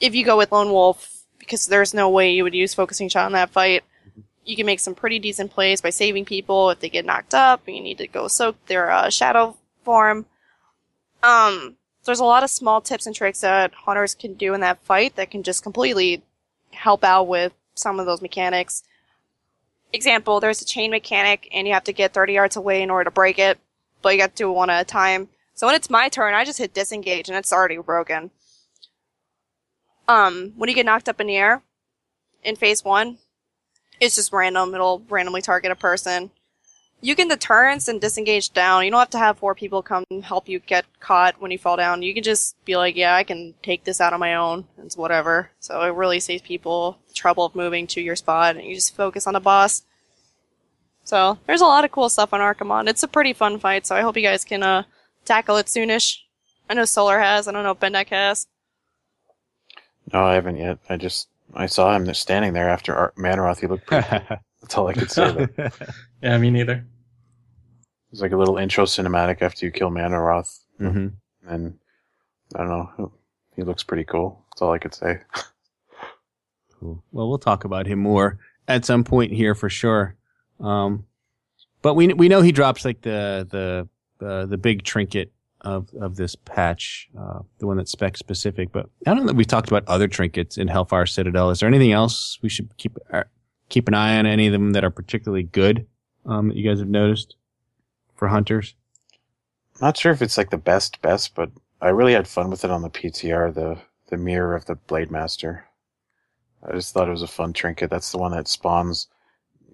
[0.00, 1.15] if you go with Lone Wolf,
[1.46, 3.84] because there's no way you would use focusing shot in that fight,
[4.44, 7.62] you can make some pretty decent plays by saving people if they get knocked up
[7.66, 10.26] and you need to go soak their uh, shadow form.
[11.22, 14.82] Um, there's a lot of small tips and tricks that hunters can do in that
[14.82, 16.22] fight that can just completely
[16.72, 18.84] help out with some of those mechanics.
[19.92, 23.04] Example, there's a chain mechanic and you have to get 30 yards away in order
[23.04, 23.58] to break it,
[24.02, 25.28] but you got to do it one at a time.
[25.54, 28.30] So when it's my turn, I just hit disengage and it's already broken.
[30.08, 31.62] Um, when you get knocked up in the air
[32.42, 33.18] in phase one,
[34.00, 34.74] it's just random.
[34.74, 36.30] It'll randomly target a person.
[37.00, 38.84] You can deterrence and disengage down.
[38.84, 41.76] You don't have to have four people come help you get caught when you fall
[41.76, 42.02] down.
[42.02, 44.64] You can just be like, yeah, I can take this out on my own.
[44.78, 45.50] It's whatever.
[45.60, 48.96] So it really saves people the trouble of moving to your spot and you just
[48.96, 49.82] focus on the boss.
[51.04, 52.88] So there's a lot of cool stuff on Archimonde.
[52.88, 54.82] It's a pretty fun fight, so I hope you guys can uh,
[55.24, 56.18] tackle it soonish.
[56.68, 57.46] I know Solar has.
[57.46, 58.48] I don't know if Bendak has.
[60.12, 60.78] No, I haven't yet.
[60.88, 63.60] I just, I saw him standing there after Ar- Mannoroth.
[63.60, 64.38] He looked pretty cool.
[64.62, 65.48] That's all I could say.
[66.22, 66.84] yeah me neither
[68.12, 70.60] It's like a little intro cinematic after you kill Mannoroth.
[70.78, 71.08] hmm
[71.46, 71.78] And
[72.54, 73.12] I don't know.
[73.54, 74.44] He looks pretty cool.
[74.50, 75.18] That's all I could say.
[76.78, 77.02] Cool.
[77.12, 78.38] Well, we'll talk about him more
[78.68, 80.14] at some point here for sure.
[80.60, 81.06] Um,
[81.82, 83.46] but we we know he drops like the
[84.20, 85.32] the uh, the big trinket
[85.62, 88.72] of of this patch, uh, the one that's spec specific.
[88.72, 91.50] But I don't know that we've talked about other trinkets in Hellfire Citadel.
[91.50, 93.24] Is there anything else we should keep uh,
[93.68, 94.26] keep an eye on?
[94.26, 95.86] Any of them that are particularly good
[96.26, 97.36] um, that you guys have noticed
[98.14, 98.74] for hunters?
[99.80, 101.50] Not sure if it's like the best best, but
[101.80, 103.54] I really had fun with it on the PTR.
[103.54, 103.78] The
[104.08, 105.64] the mirror of the Blade Master.
[106.66, 107.90] I just thought it was a fun trinket.
[107.90, 109.08] That's the one that spawns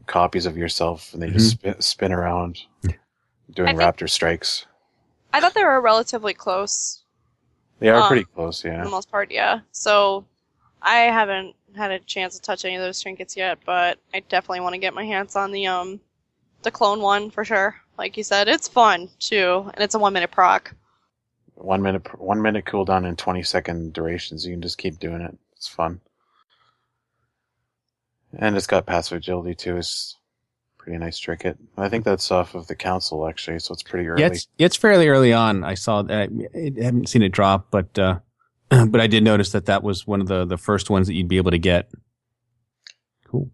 [0.07, 2.59] copies of yourself, and they just spin, spin around
[3.53, 4.67] doing I think- raptor strikes.
[5.33, 7.05] I thought they were relatively close
[7.81, 8.79] They are Um, pretty close, yeah.
[8.79, 9.61] for the most part, yeah.
[9.73, 10.27] So
[10.83, 14.61] I haven't had a chance to touch any of those trinkets yet, but I definitely
[14.61, 16.01] want to get my hands on the um
[16.63, 17.77] the clone one for sure.
[17.99, 20.75] Like you said, it's fun too, and it's a one minute proc.
[21.55, 24.47] One minute, one minute cooldown and twenty second durations.
[24.47, 25.37] You can just keep doing it.
[25.57, 26.01] It's fun,
[28.39, 29.77] and it's got passive agility too.
[29.77, 30.17] It's
[30.83, 31.57] pretty nice trinket.
[31.77, 34.21] I think that's off of the council actually, so it's pretty early.
[34.21, 35.63] Yeah, it's, it's fairly early on.
[35.63, 36.29] I saw that.
[36.55, 38.19] I haven't seen it drop, but uh,
[38.69, 41.29] but I did notice that that was one of the the first ones that you'd
[41.29, 41.91] be able to get.
[43.27, 43.51] Cool.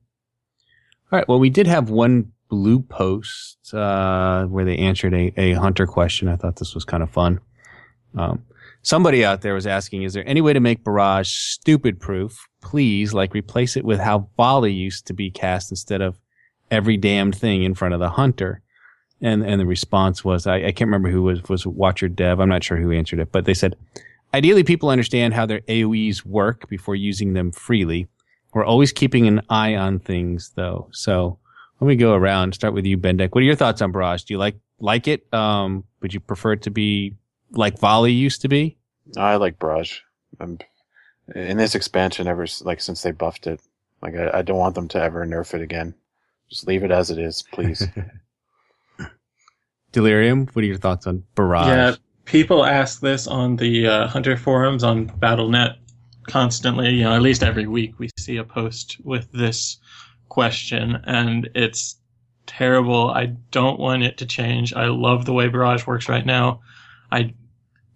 [1.13, 1.29] All right.
[1.29, 6.29] Well, we did have one blue post uh, where they answered a, a hunter question.
[6.29, 7.41] I thought this was kind of fun.
[8.17, 8.43] Um,
[8.81, 12.47] somebody out there was asking, is there any way to make Barrage stupid proof?
[12.63, 16.19] Please, like replace it with how volley used to be cast instead of
[16.71, 18.63] every damned thing in front of the hunter.
[19.21, 22.41] And and the response was, I, I can't remember who was was Watcher Dev.
[22.41, 23.77] I'm not sure who answered it, but they said,
[24.33, 28.07] ideally people understand how their AOE's work before using them freely.
[28.55, 30.89] We're always keeping an eye on things though.
[30.93, 31.39] So
[31.81, 32.55] let me go around.
[32.55, 33.35] Start with you, Bendak.
[33.35, 34.23] What are your thoughts on Barrage?
[34.23, 35.33] Do you like like it?
[35.33, 37.15] Um, would you prefer it to be
[37.51, 38.77] like Volley used to be?
[39.17, 40.01] I like Barrage.
[40.41, 40.59] I'm,
[41.35, 43.61] in this expansion, ever like since they buffed it,
[44.03, 45.95] like I, I don't want them to ever nerf it again.
[46.51, 47.87] Just leave it as it is, please.
[49.93, 50.47] Delirium.
[50.53, 51.67] What are your thoughts on Barrage?
[51.67, 51.95] Yeah,
[52.25, 55.77] people ask this on the uh, Hunter forums on BattleNet
[56.29, 56.91] constantly.
[56.91, 59.79] You know, at least every week we see a post with this
[60.29, 61.97] question, and it's
[62.47, 63.11] terrible.
[63.11, 64.75] I don't want it to change.
[64.75, 66.61] I love the way Barrage works right now.
[67.11, 67.35] I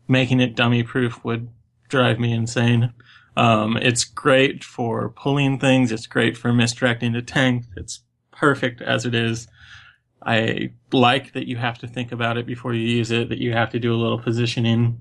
[0.09, 1.49] making it dummy proof would
[1.89, 2.93] drive me insane.
[3.37, 5.91] Um, it's great for pulling things.
[5.91, 7.65] It's great for misdirecting the tank.
[7.77, 8.03] It's
[8.33, 9.47] perfect as it is.
[10.25, 13.53] I like that you have to think about it before you use it, that you
[13.53, 15.01] have to do a little positioning.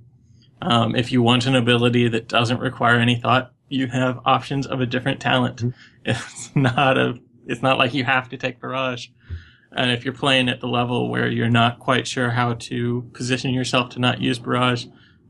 [0.62, 4.82] Um, if you want an ability that doesn't require any thought, you have options of
[4.82, 5.64] a different talent.
[6.04, 7.16] It's not a,
[7.46, 9.08] it's not like you have to take barrage.
[9.72, 13.54] And if you're playing at the level where you're not quite sure how to position
[13.54, 14.88] yourself to not use barrage,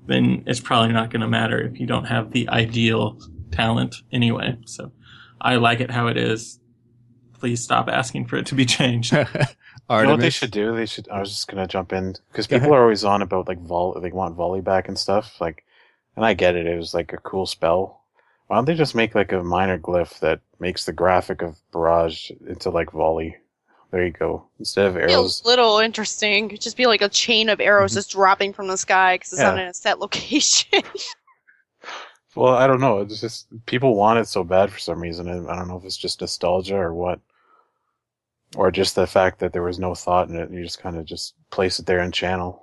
[0.08, 3.20] then it's probably not going to matter if you don't have the ideal
[3.52, 4.58] talent anyway.
[4.66, 4.92] So
[5.40, 6.60] I like it how it is.
[7.42, 9.14] Please stop asking for it to be changed.
[9.90, 10.74] You know what they should do?
[10.74, 11.10] They should.
[11.10, 12.78] I was just gonna jump in because people ahead.
[12.78, 14.00] are always on about like vol.
[14.00, 15.42] They want volley back and stuff.
[15.42, 15.66] Like,
[16.16, 16.66] and I get it.
[16.66, 18.02] It was like a cool spell.
[18.48, 22.30] Why don't they just make like a minor glyph that makes the graphic of barrage
[22.48, 23.36] into like volley?
[23.92, 24.46] There you go.
[24.60, 25.10] Instead of arrows.
[25.12, 26.46] Feels little interesting.
[26.46, 27.96] It'd just be like a chain of arrows Mhm.
[27.96, 30.84] just dropping from the sky because it's not in a set location.
[32.34, 33.00] Well, I don't know.
[33.00, 35.28] It's just people want it so bad for some reason.
[35.28, 37.20] I don't know if it's just nostalgia or what,
[38.56, 40.50] or just the fact that there was no thought in it.
[40.50, 42.62] And you just kind of just place it there in channel.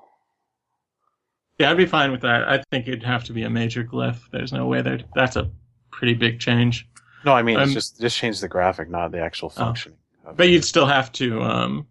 [1.59, 2.49] Yeah, I'd be fine with that.
[2.49, 4.19] I think it'd have to be a major glyph.
[4.31, 5.51] There's no way that that's a
[5.91, 6.89] pretty big change.
[7.25, 9.61] No, I mean Um, it's just just change the graphic, not the actual Oh.
[9.65, 9.99] functioning.
[10.25, 10.51] of But it.
[10.53, 11.87] you'd still have to um,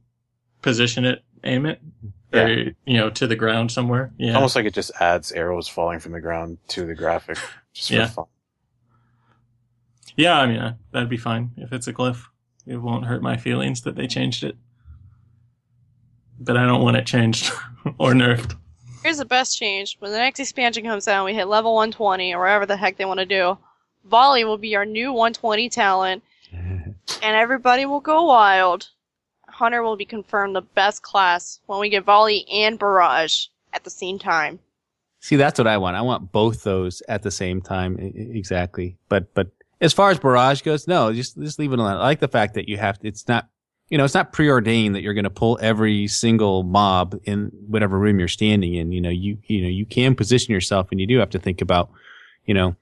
[0.62, 1.82] position it, aim it,
[2.34, 4.14] or you know, to the ground somewhere.
[4.18, 7.38] Yeah, almost like it just adds arrows falling from the ground to the graphic,
[7.74, 8.08] just for Yeah.
[8.08, 8.26] fun.
[10.16, 10.40] yeah.
[10.40, 12.24] I mean, uh, that'd be fine if it's a glyph.
[12.68, 14.58] It won't hurt my feelings that they changed it.
[16.40, 17.52] But I don't want it changed
[17.98, 18.56] or nerfed.
[19.04, 19.96] Here's the best change.
[20.00, 23.06] When the next expansion comes out, we hit level 120 or whatever the heck they
[23.06, 23.58] want to do.
[24.06, 28.90] Volley will be our new 120 talent, and everybody will go wild.
[29.48, 33.90] Hunter will be confirmed the best class when we get Volley and Barrage at the
[33.90, 34.60] same time.
[35.20, 35.96] See, that's what I want.
[35.98, 37.98] I want both those at the same time.
[38.00, 38.98] I- I- Exactly.
[39.10, 39.48] But but
[39.80, 41.94] as far as barrage goes, no, just just leave it alone.
[41.94, 43.48] I like the fact that you have to, it's not
[43.90, 47.98] you know, it's not preordained that you're going to pull every single mob in whatever
[47.98, 48.92] room you're standing in.
[48.92, 51.62] You know, you you know, you can position yourself and you do have to think
[51.62, 51.90] about,
[52.46, 52.76] you know,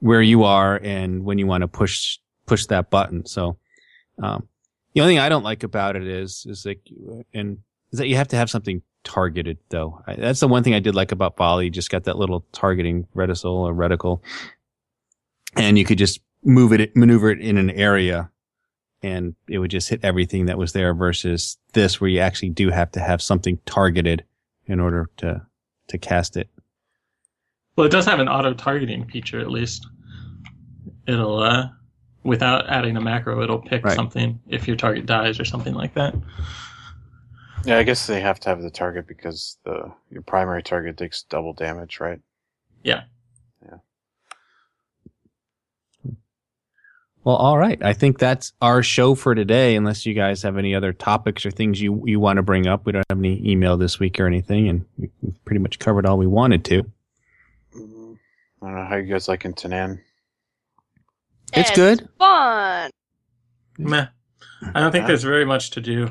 [0.00, 3.24] where you are and when you want to push push that button.
[3.26, 3.56] So
[4.22, 4.48] um
[4.92, 6.80] the only thing I don't like about it is is like
[7.32, 7.58] and
[7.92, 10.02] is that you have to have something targeted though.
[10.06, 11.66] I, that's the one thing I did like about volley.
[11.66, 14.20] You Just got that little targeting reticle or reticle,
[15.56, 18.30] and you could just move it, maneuver it in an area,
[19.02, 20.94] and it would just hit everything that was there.
[20.94, 24.24] Versus this, where you actually do have to have something targeted
[24.66, 25.42] in order to
[25.88, 26.48] to cast it.
[27.76, 29.86] Well, it does have an auto targeting feature at least.
[31.06, 31.68] It'll, uh,
[32.24, 33.96] without adding a macro, it'll pick Right.
[33.96, 36.14] something if your target dies or something like that.
[37.64, 41.22] Yeah, I guess they have to have the target because the your primary target takes
[41.24, 42.20] double damage, right?
[42.82, 43.02] Yeah.
[47.22, 47.82] Well, all right.
[47.82, 49.76] I think that's our show for today.
[49.76, 52.86] Unless you guys have any other topics or things you you want to bring up,
[52.86, 56.06] we don't have any email this week or anything, and we- we've pretty much covered
[56.06, 56.82] all we wanted to.
[57.76, 58.16] Mm,
[58.62, 60.00] I don't know how you guys like in Tanaan.
[61.52, 62.08] It's good.
[62.18, 62.90] Fun.
[63.78, 64.06] Meh.
[64.74, 66.10] I don't think there's very much to do.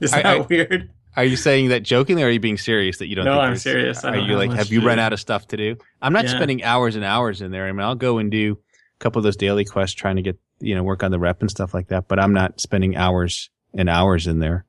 [0.00, 0.90] Is I- that I- weird?
[1.16, 3.24] Are you saying that jokingly, or are you being serious that you don't?
[3.24, 4.04] No, think I'm there's- serious.
[4.04, 5.76] I Are don't you have like, have you run out of stuff to do?
[6.02, 6.30] I'm not Yeah.
[6.30, 7.66] spending hours and hours in there.
[7.66, 8.69] I mean, I'll go and do a
[9.00, 11.50] couple of those daily quests, trying to get you know, work on the rep and
[11.50, 12.06] stuff like that.
[12.06, 14.66] But I'm not spending hours and hours in there.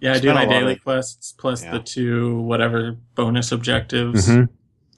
[0.00, 1.72] Yeah, I do my daily of- quests plus Yeah.
[1.72, 4.28] the two whatever bonus objectives.
[4.28, 4.48] Mhm.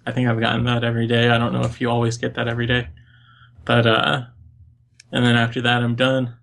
[0.07, 1.29] I think I've gotten that every day.
[1.31, 2.89] I don't know if you always get that every day.
[3.65, 4.23] But uh
[5.11, 6.35] and then after that I'm done.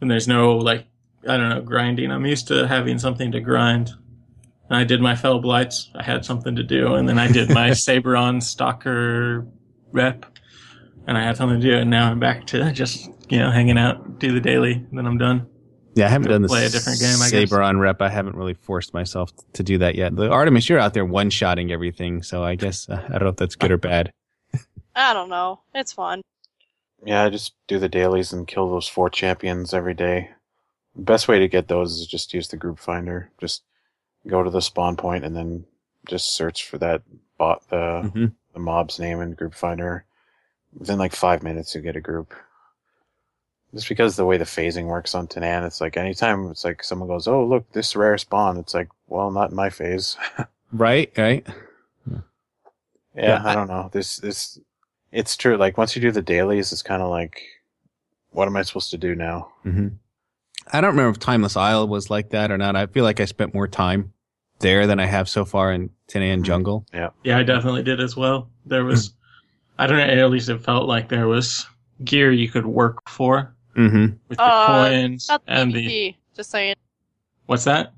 [0.00, 0.86] And there's no like
[1.26, 2.12] I don't know, grinding.
[2.12, 3.90] I'm used to having something to grind.
[4.68, 5.88] And I did my felblights.
[5.94, 9.46] I had something to do, and then I did my Saberon Stalker
[9.92, 10.26] rep,
[11.06, 11.76] and I had something to do.
[11.76, 15.06] And now I'm back to just you know hanging out, do the daily, and then
[15.06, 15.46] I'm done.
[15.94, 17.30] Yeah, I haven't done the play a different game, I guess.
[17.30, 18.02] Saber on rep.
[18.02, 20.14] I haven't really forced myself to do that yet.
[20.14, 23.28] The Artemis, you're out there one shotting everything, so I guess uh, I don't know
[23.28, 24.12] if that's good or bad.
[24.94, 25.60] I don't know.
[25.74, 26.20] It's fun.
[27.02, 30.30] Yeah, I just do the dailies and kill those four champions every day.
[30.96, 33.30] The best way to get those is just use the group finder.
[33.40, 33.62] Just
[34.26, 35.64] go to the spawn point and then
[36.08, 37.02] just search for that
[37.38, 40.05] bot the hmm the mob's name in group finder.
[40.78, 42.34] Within like five minutes you get a group.
[43.74, 47.08] Just because the way the phasing works on Tanaan, it's like anytime it's like someone
[47.08, 50.16] goes, Oh look, this rare spawn, it's like, well, not in my phase.
[50.72, 51.46] Right, right.
[52.10, 52.18] Yeah,
[53.14, 53.88] Yeah, I- I don't know.
[53.92, 54.58] This this
[55.12, 55.56] it's true.
[55.56, 57.40] Like once you do the dailies, it's kind of like,
[58.32, 59.52] what am I supposed to do now?
[59.62, 59.88] hmm
[60.72, 62.74] I don't remember if Timeless Isle was like that or not.
[62.74, 64.12] I feel like I spent more time
[64.58, 66.42] there than I have so far in Tanaan Mhm.
[66.42, 66.86] Jungle.
[66.92, 68.50] Yeah, I definitely did as well.
[68.66, 69.12] There was,
[69.78, 71.66] I don't know, at least it felt like there was
[72.04, 76.16] gear you could work for hmm with the Uh, coins Not the and the PvP.
[76.34, 76.76] Just saying.
[77.46, 77.92] what's that?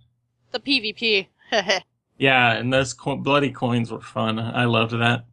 [0.52, 1.28] The PvP.
[2.18, 4.40] Yeah, and those co- bloody coins were fun.
[4.40, 5.24] I loved that.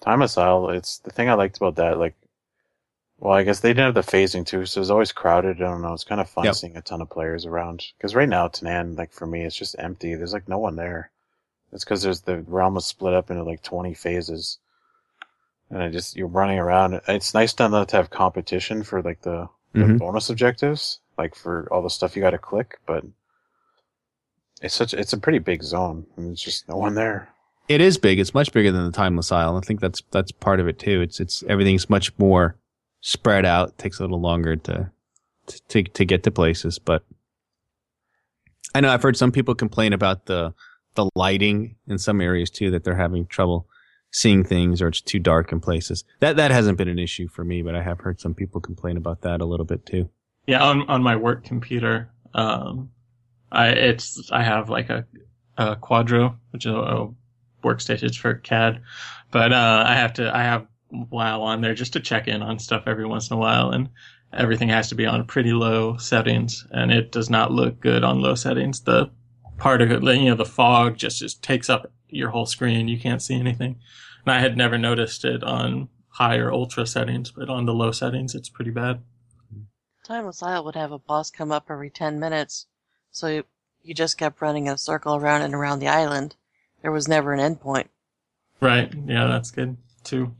[0.00, 1.98] Timeless Isle, it's the thing I liked about that.
[1.98, 2.14] Like,
[3.18, 5.56] well, I guess they didn't have the phasing too, so it was always crowded.
[5.56, 5.92] I don't know.
[5.94, 6.54] It's kind of fun Yep.
[6.54, 7.84] seeing a ton of players around.
[7.96, 10.14] Because right now, Tanaan, like for me, it's just empty.
[10.14, 11.10] There's like no one there.
[11.72, 14.58] It's because there's the realm was split up into like 20 phases,
[15.70, 17.00] and I just you're running around.
[17.08, 19.98] It's nice to not to have competition for like the, the Mhm.
[19.98, 23.04] bonus objectives, like for all the stuff you got to click, but.
[24.62, 27.28] It's such it's a pretty big zone, and there's just no one there.
[27.68, 28.18] It is big.
[28.18, 29.58] It's much bigger than the Timeless Isle.
[29.58, 31.02] I think that's that's part of it too.
[31.02, 32.56] It's it's everything's much more
[33.02, 33.68] spread out.
[33.70, 34.90] It takes a little longer to
[35.68, 37.04] to to get to places, but
[38.74, 40.54] I know I've heard some people complain about the
[40.94, 43.66] the lighting in some areas too that they're having trouble
[44.12, 46.04] seeing things or it's too dark in places.
[46.20, 48.96] That that hasn't been an issue for me, but I have heard some people complain
[48.96, 50.08] about that a little bit too.
[50.46, 52.90] Yeah, on on my work computer, um,
[53.50, 55.06] I it's I have like a,
[55.56, 57.08] a Quadro, which is a,
[57.64, 58.80] workstation for CAD,
[59.32, 62.60] but uh, I have to I have WoW on there just to check in on
[62.60, 63.88] stuff every once in a while, and
[64.32, 68.20] everything has to be on pretty low settings, and it does not look good on
[68.20, 68.82] low settings.
[68.82, 69.10] The
[69.56, 72.88] particle, you know, the fog just just takes up your whole screen.
[72.88, 73.80] You can't see anything,
[74.24, 78.34] and I had never noticed it on higher ultra settings, but on the low settings,
[78.34, 79.00] it's pretty bad.
[80.04, 82.66] Timeless Isle would have a boss come up every 10 minutes,
[83.10, 83.44] so you,
[83.82, 86.36] you just kept running in a circle around and around the island.
[86.82, 87.90] There was never an end point.
[88.60, 88.92] Right.
[89.06, 90.34] Yeah, that's good too.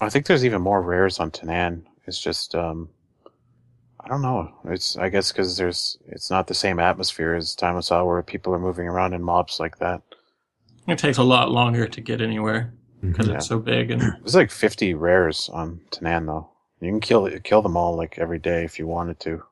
[0.00, 1.82] I think there's even more rares on Tanaan.
[2.06, 2.88] It's just, um,
[4.00, 4.52] I don't know.
[4.64, 8.22] It's, I guess because there's, it's not the same atmosphere as Time of Saw where
[8.22, 10.02] people are moving around in mobs like that.
[10.86, 13.34] It takes a lot longer to get anywhere because Yeah.
[13.36, 16.48] it's so big and There's like 50 rares on Tanaan though.
[16.80, 19.42] You can kill, kill them all like every day if you wanted to.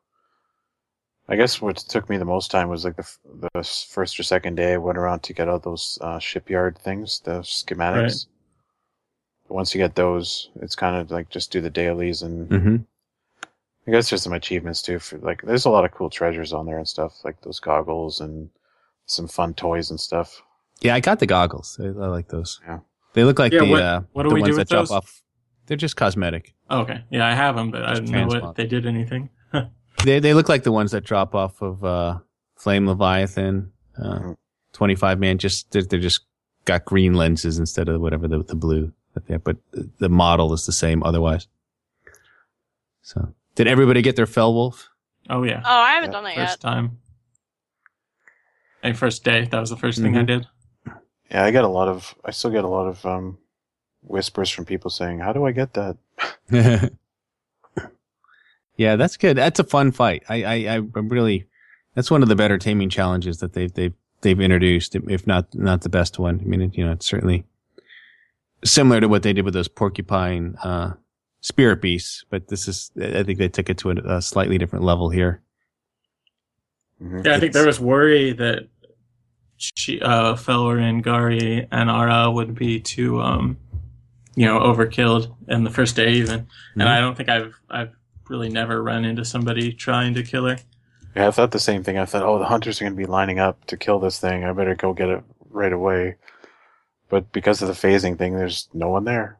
[1.29, 3.09] I guess what took me the most time was like the,
[3.53, 7.21] the first or second day I went around to get all those, uh, shipyard things,
[7.25, 8.27] the schematics.
[9.49, 12.77] Once you get those, it's kind of like just do the dailies and hmm
[13.87, 14.99] I guess there's some achievements too.
[15.01, 18.21] For like, there's a lot of cool treasures on there and stuff, like those goggles
[18.21, 18.49] and
[19.07, 20.41] some fun toys and stuff.
[20.83, 21.79] Yeah, I got the goggles.
[21.81, 22.61] I, I like those.
[22.67, 22.81] Yeah.
[23.15, 24.75] They look like Yeah, the what- uh, what do the we do ones with that
[24.75, 24.91] drop those?
[24.91, 25.23] off.
[25.67, 26.55] They're just cosmetic.
[26.71, 27.05] okay.
[27.11, 29.31] Yeah, I have them, but I Just didn't know what they did anything.
[30.05, 32.19] They they look like the ones that drop off of uh,
[32.57, 34.37] Flame Leviathan, uh, Mhm.
[34.73, 35.39] twenty five man.
[35.39, 36.23] Just they're, they're just
[36.65, 39.59] got green lenses instead of whatever the the blue that they have, but
[39.99, 41.47] the model is the same otherwise.
[43.03, 44.87] So, did everybody get their Fellwolf?
[45.31, 46.61] Oh yeah, Oh, I haven't Yeah, done that first yet.
[46.61, 46.99] time.
[48.83, 49.45] Hey, first day.
[49.45, 50.27] That was the 1st thing I Mhm.
[50.27, 50.47] did.
[51.33, 53.39] Yeah, I get a lot of, I still get a lot of um,
[54.03, 55.97] whispers from people saying, "How do I get that?"
[58.77, 59.37] yeah, that's good.
[59.37, 60.25] That's a fun fight.
[60.29, 61.47] I I I I'm really
[61.95, 65.83] that's one of the better taming challenges that they've they've they've introduced, if not not
[65.83, 66.41] the best one.
[66.41, 67.45] I mean, it, you know, it's certainly
[68.65, 70.93] similar to what they did with those porcupine uh,
[71.41, 74.85] spirit beasts, but this is I think they took it to a, a slightly different
[74.85, 75.43] level here.
[77.03, 77.25] Mhm.
[77.25, 78.69] Yeah, I think It's- there was worry that
[79.83, 83.57] she, uh, Felrin, Gari, and Ara would be too um,
[84.37, 86.47] you know, overkilled in the first day even.
[86.75, 86.87] And Mhm.
[86.87, 87.91] I don't think I've I've
[88.29, 90.57] really never run into somebody trying to kill her.
[91.17, 91.99] Yeah, I thought the same thing.
[91.99, 94.45] I thought, oh, the hunters are going to be lining up to kill this thing.
[94.45, 96.17] I better go get it right away.
[97.11, 99.37] But because of the phasing thing, there's no one there.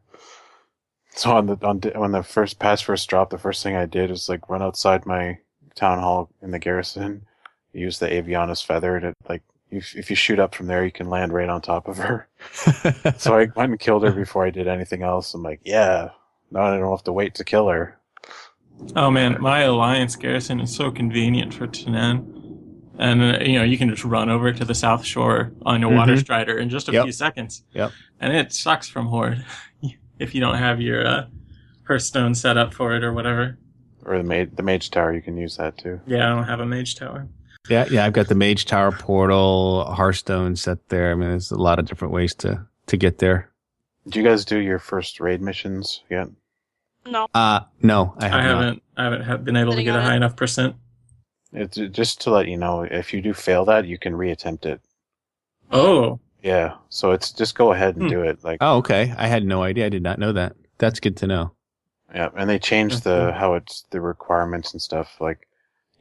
[1.15, 3.85] So on the on the- when the first pass first drop, the first thing I
[3.87, 5.39] did was like run outside my
[5.73, 7.25] town hall in the garrison,
[7.71, 9.41] use the Aviana's feather to like
[9.77, 12.27] if if you shoot up from there, you can land right on top of her.
[13.17, 15.33] So I went and killed her before I did anything else.
[15.33, 16.09] I'm like, yeah,
[16.51, 17.97] now I don't have to wait to kill her.
[18.95, 22.29] Oh man, my alliance garrison is so convenient for Tanaan.
[22.99, 25.91] And uh, you know, you can just run over to the south shore on your
[25.91, 26.19] water Mhm.
[26.19, 27.03] strider in just a Yep.
[27.03, 27.63] few seconds.
[27.73, 27.91] Yep.
[28.19, 29.43] And it sucks from Horde
[30.19, 31.25] if you don't have your uh,
[31.87, 33.57] Hearthstone set up for it or whatever.
[34.05, 36.01] Or the mage, the mage tower, you can use that too.
[36.05, 37.27] Yeah, I don't have a mage tower.
[37.69, 38.05] Yeah, yeah.
[38.05, 41.11] I've got the Mage Tower portal, Hearthstone set there.
[41.11, 43.49] I mean, there's a lot of different ways to to get there.
[44.05, 46.27] Did you guys do your first raid missions yet?
[47.05, 47.27] No.
[47.33, 48.49] Uh no, I, have I not.
[48.63, 50.17] haven't I haven't been able to get a high it.
[50.17, 50.75] enough percent.
[51.53, 54.81] It's just to let you know, if you do fail that, you can reattempt it.
[55.71, 58.09] Oh, Yeah, so it's just go ahead and Hmm.
[58.09, 58.43] do it.
[58.43, 59.13] Like, Oh, okay.
[59.17, 59.85] I had no idea.
[59.85, 60.55] I did not know that.
[60.79, 61.51] That's good to know.
[62.13, 65.15] yeah, and they changed the how it's the requirements and stuff.
[65.21, 65.47] Like,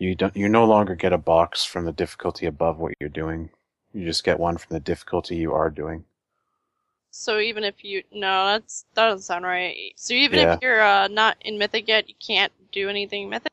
[0.02, 3.50] you don't, you no longer get a box from the difficulty above what you're doing.
[3.92, 6.04] You just get one from the difficulty you are doing.
[7.10, 9.92] So even if you no, that's that doesn't sound right.
[9.96, 10.54] So even Yeah.
[10.54, 13.52] if you're uh, not in Mythic yet, you can't do anything Mythic.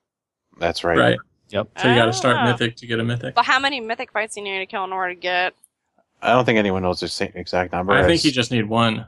[0.57, 0.97] That's right.
[0.97, 1.19] right.
[1.49, 1.67] Yep.
[1.77, 2.45] So you got to start Ah.
[2.45, 3.33] mythic to get a mythic.
[3.35, 5.53] But how many Mythic fights do you need to kill in order to get?
[6.21, 7.93] I don't think anyone knows the same exact number.
[7.93, 8.99] I think you just need one.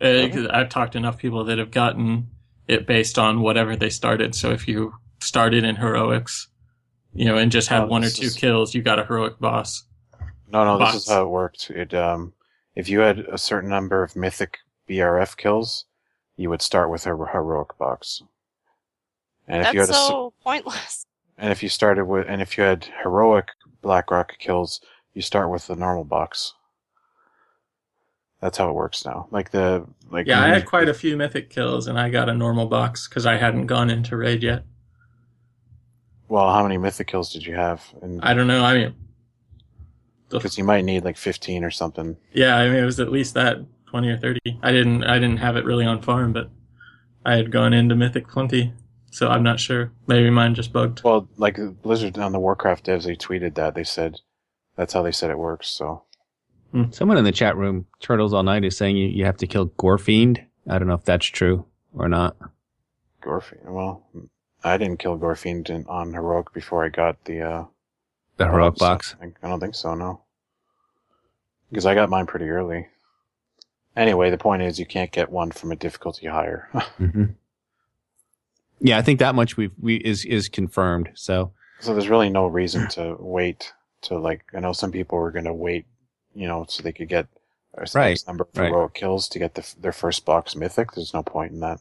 [0.00, 2.28] Uh, 'cause I've talked to enough people that have gotten
[2.68, 4.34] it based on whatever they started.
[4.34, 6.48] So if you started in heroics,
[7.14, 9.38] you know, and just had Oh, one or two is- kills, you got a heroic
[9.38, 9.84] boss.
[10.52, 10.96] No, no, this box.
[10.96, 11.70] is how it worked.
[11.70, 12.32] It um,
[12.74, 14.58] if you had a certain number of mythic
[14.88, 15.84] BRF kills,
[16.36, 18.22] you would start with a heroic box.
[19.46, 21.06] And if you That's had a, s- so pointless.
[21.38, 23.48] and if you started with, and if you had heroic
[23.82, 24.80] BlackRock kills,
[25.14, 26.54] you start with the normal box.
[28.40, 29.28] That's how it works now.
[29.30, 30.26] Like the like.
[30.26, 33.26] Yeah, I had quite a few mythic kills, and I got a normal box because
[33.26, 34.64] I hadn't gone into raid yet.
[36.30, 37.82] Well, how many mythic kills did you have?
[38.02, 38.64] And I don't know.
[38.64, 38.94] I mean,
[40.30, 42.16] because you might need like fifteen or something.
[42.32, 44.38] yeah, I mean, it was at least that twenty or thirty.
[44.62, 46.48] I didn't, I didn't have it really on farm, but
[47.26, 48.72] I had gone into mythic plenty,
[49.10, 49.90] so I'm not sure.
[50.06, 51.02] Maybe mine just bugged.
[51.02, 54.20] Well, like Blizzard on the Warcraft devs, they tweeted that they said
[54.76, 55.68] that's how they said it works.
[55.68, 56.04] So
[56.70, 56.92] hmm.
[56.92, 59.70] Someone in the chat room, Turtles All Night, is saying you, you have to kill
[59.70, 60.46] Gorefiend.
[60.68, 62.36] I don't know if that's true or not.
[63.20, 63.64] Gorefiend.
[63.64, 64.06] Well,
[64.62, 67.64] I didn't kill Gorefiend on heroic before I got the uh,
[68.36, 69.14] The heroic box.
[69.20, 69.94] I, I don't think so.
[69.94, 70.22] No,
[71.70, 72.88] because I got mine pretty early.
[73.96, 76.68] Anyway, the point is you can't get one from a difficulty higher.
[76.98, 77.24] hmm
[78.80, 81.10] Yeah, I think that much we we is is confirmed.
[81.14, 84.44] So so there's really no reason to wait to like.
[84.54, 85.86] I know some people were going to wait,
[86.34, 87.26] you know, so they could get
[87.74, 88.68] a Right, number of right.
[88.68, 90.92] heroic kills to get the, their first box mythic.
[90.92, 91.80] There's no point in that.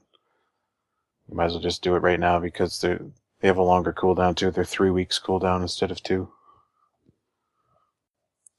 [1.30, 2.98] You might as well just do it right now because they
[3.40, 4.52] they have a longer cooldown too.
[4.52, 6.30] They're three weeks cooldown instead of two.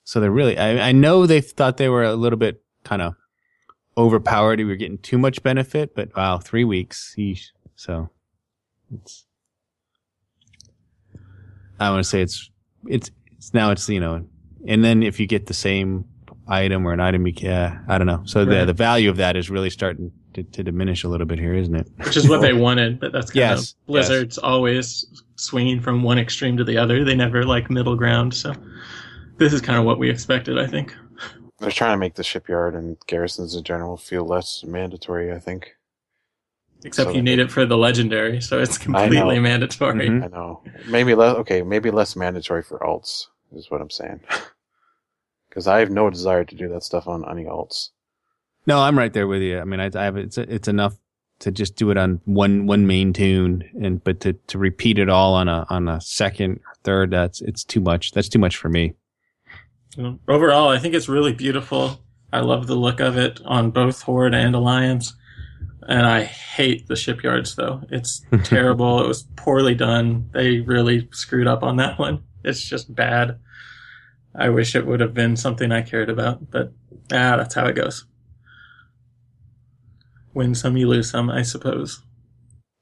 [0.04, 0.56] so they're really.
[0.58, 3.14] I, I know they thought they were a little bit kind of
[3.96, 4.58] overpowered.
[4.58, 7.14] We were getting too much benefit, but wow, three weeks.
[7.18, 7.46] Yeesh.
[7.76, 8.10] So
[8.94, 9.26] it's.
[11.78, 12.50] I want to say it's
[12.86, 14.26] it's it's now it's you know,
[14.66, 16.04] and then if you get the same
[16.46, 18.22] item or an item you can, I don't know.
[18.24, 21.38] So the the value of that is really starting to, to diminish a little bit
[21.38, 21.88] here, isn't it?
[22.04, 23.00] which is what they wanted.
[23.00, 27.04] But that's kind Yes, of Blizzard's always swinging from one extreme to the other.
[27.04, 28.34] They never like middle ground.
[28.34, 28.52] So
[29.38, 30.94] this is kind of what we expected, I think.
[31.58, 35.32] They're trying to make the shipyard and garrisons in general feel less mandatory.
[35.32, 35.72] I think.
[36.84, 39.40] Except So- you need it for the legendary, so it's completely know.
[39.42, 40.08] mandatory.
[40.08, 40.24] Mhm.
[40.24, 40.62] I know.
[40.88, 41.36] Maybe less.
[41.36, 44.20] Okay, maybe less mandatory for alts is what I'm saying.
[45.48, 47.88] Because I have no desire to do that stuff on any alts.
[48.66, 49.58] No, I'm right there with you.
[49.58, 50.94] I mean, I, I have it's it's enough
[51.40, 55.08] to just do it on one one main tune, and but to, to repeat it
[55.08, 58.12] all on a on a second, or third, that's it's too much.
[58.12, 58.94] That's too much for me.
[60.28, 62.00] Overall, I think it's really beautiful.
[62.32, 65.14] I love the look of it on both Horde and Alliance.
[65.88, 67.82] And I hate the shipyards, though.
[67.90, 69.02] It's terrible.
[69.02, 70.28] it was poorly done.
[70.32, 72.22] They really screwed up on that one.
[72.44, 73.38] It's just bad.
[74.34, 76.72] I wish it would have been something I cared about, but
[77.12, 78.06] ah, that's how it goes.
[80.34, 82.02] Win some, you lose some, I suppose.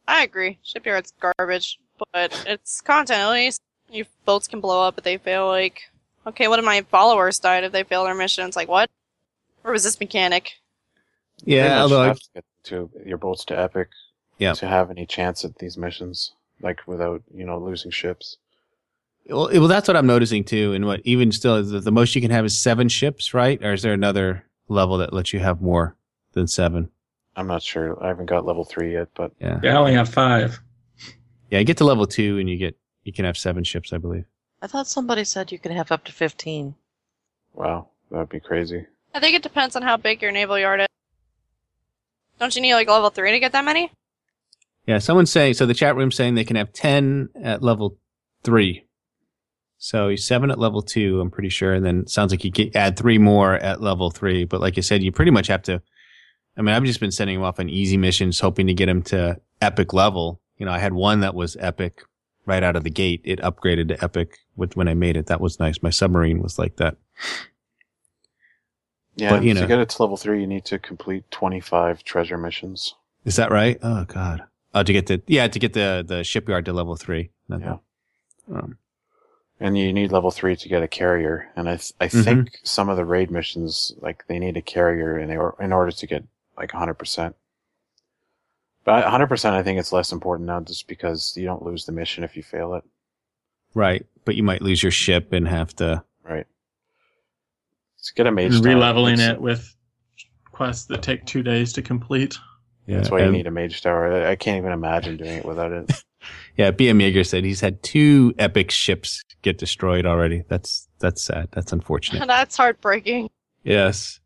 [0.06, 0.58] I agree.
[0.62, 1.78] Shipyard's garbage,
[2.12, 3.20] but it's content.
[3.20, 3.60] At least
[3.90, 5.46] your boats can blow up if they fail.
[5.46, 5.82] Like,
[6.26, 8.46] okay, what if my followers died if they fail their mission?
[8.46, 8.90] It's like what?
[9.64, 10.52] Or was this mechanic?
[11.44, 13.88] Yeah, much although I, have to get to your boats to epic.
[14.38, 14.52] Yeah.
[14.54, 18.36] To have any chance at these missions, like without you know losing ships.
[19.28, 20.72] Well, well, that's what I'm noticing too.
[20.72, 23.62] And what even still, the, the most you can have is seven ships, right?
[23.62, 25.96] Or is there another level that lets you have more
[26.32, 26.90] than seven?
[27.38, 28.02] I'm not sure.
[28.02, 29.60] I haven't got level three yet, but Yeah.
[29.62, 30.60] Yeah, I only have five.
[31.50, 31.60] Yeah.
[31.60, 34.24] You get to level two and you get, you can have seven ships, I believe.
[34.60, 36.74] I thought somebody said you could have up to 15.
[37.54, 38.86] wow, that'd be crazy.
[39.14, 40.86] I think it depends on how big your naval yard is.
[42.40, 43.92] Don't you need like level three to get that many?
[44.86, 44.98] Yeah.
[44.98, 47.96] Someone's saying, so the chat room's saying they can have 10 at level
[48.42, 48.84] three.
[49.78, 51.72] So he's seven at level two, I'm pretty sure.
[51.72, 54.44] And then it sounds like you get add three more at level three.
[54.44, 55.80] But like I said, you pretty much have to,
[56.58, 59.02] I mean, I've just been sending him off on easy missions, hoping to get him
[59.04, 60.40] to epic level.
[60.58, 62.02] You know, I had one that was epic
[62.46, 63.20] right out of the gate.
[63.24, 65.26] It upgraded to epic with when I made it.
[65.26, 65.82] That was nice.
[65.82, 66.96] My submarine was like that.
[69.16, 72.38] Yeah, But, you to get it to level three, you need to complete 25 treasure
[72.38, 72.94] missions.
[73.24, 73.78] Is that right?
[73.82, 74.44] Oh God.
[74.74, 77.30] Oh, to get the yeah to get the the shipyard to level three.
[77.48, 77.76] Not Yeah.
[78.52, 78.78] um,
[79.60, 81.50] And you need level three to get a carrier.
[81.56, 82.24] And I, th- I Mhm.
[82.24, 85.90] think some of the raid missions, like they need a carrier in, or- in order
[85.90, 86.24] to get
[86.58, 87.34] like 100%.
[88.84, 92.24] But 100%, I think it's less important now just because you don't lose the mission
[92.24, 92.84] if you fail it.
[93.74, 96.02] right, but you might lose your ship and have to.
[96.22, 96.46] Right.
[97.96, 98.54] Let's get a mage.
[98.54, 98.74] And tower.
[98.74, 99.74] releveling That's- it with
[100.52, 102.38] quests that take two days to complete.
[102.86, 104.10] Yeah, That's why you need a mage tower.
[104.12, 105.90] I- I can't even imagine doing it without it.
[106.56, 110.42] Yeah, BM Yeager said he's had two epic ships get destroyed already.
[110.48, 111.48] That's that's sad.
[111.52, 112.26] That's unfortunate.
[112.26, 113.30] That's heartbreaking.
[113.62, 114.18] yes,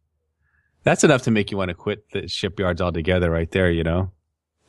[0.84, 3.70] that's enough to make you want to quit the shipyards altogether, right there.
[3.70, 4.10] You know.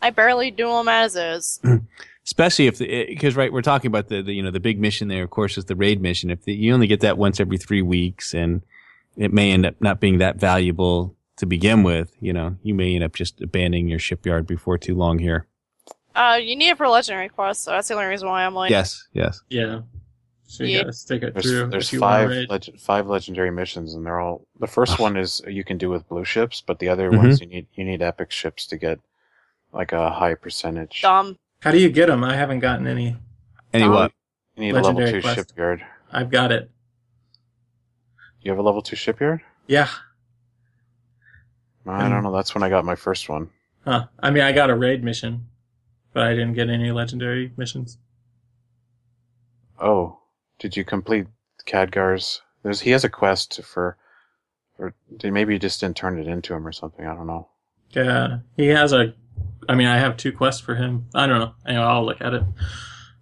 [0.02, 1.62] I barely do them as is.
[2.26, 5.24] especially if because right we're talking about the, the you know the big mission there
[5.24, 7.82] of course is the raid mission if the, you only get that once every three
[7.82, 8.62] weeks and
[9.18, 12.96] it may end up not being that valuable to begin with you know you may
[12.96, 15.48] end up just abandoning your shipyard before too long here
[16.16, 18.72] Uh, you need it for legendary quests, so that's the only reason why I'm like,
[18.72, 19.82] yes yes Yeah.
[20.54, 20.82] So you Yeah.
[20.82, 21.68] gotta stick it There's, through.
[21.72, 24.46] there's if you wanna five leg- five legendary missions, and they're all.
[24.60, 27.18] The first one is you can do with blue ships, but the other Mhm.
[27.18, 29.00] ones you need you need epic ships to get
[29.72, 31.02] like a high percentage.
[31.02, 31.40] dumb.
[31.62, 32.24] How do you get them?
[32.24, 33.18] I haven't gotten any.
[33.74, 34.12] any what
[34.56, 35.50] You need a level Legendary two quest.
[35.50, 35.84] shipyard.
[36.12, 36.70] I've got it.
[38.42, 39.42] You have a level two shipyard?
[39.66, 39.90] Yeah.
[41.88, 42.32] I don't know.
[42.32, 43.50] That's when I got my first one.
[43.86, 44.06] Huh.
[44.20, 45.48] I mean, I got a raid mission,
[46.14, 47.98] but I didn't get any legendary missions.
[49.80, 50.20] Oh,
[50.60, 51.28] did you complete
[51.66, 52.42] Khadgar's?
[52.64, 53.98] There's he has a quest for,
[54.78, 54.94] or
[55.24, 57.06] maybe you just didn't turn it into him or something.
[57.06, 57.48] I don't know.
[57.92, 59.14] Yeah, he has a.
[59.70, 61.06] I mean, I have two quests for him.
[61.14, 61.54] I don't know.
[61.66, 62.44] Anyway, I'll look at it.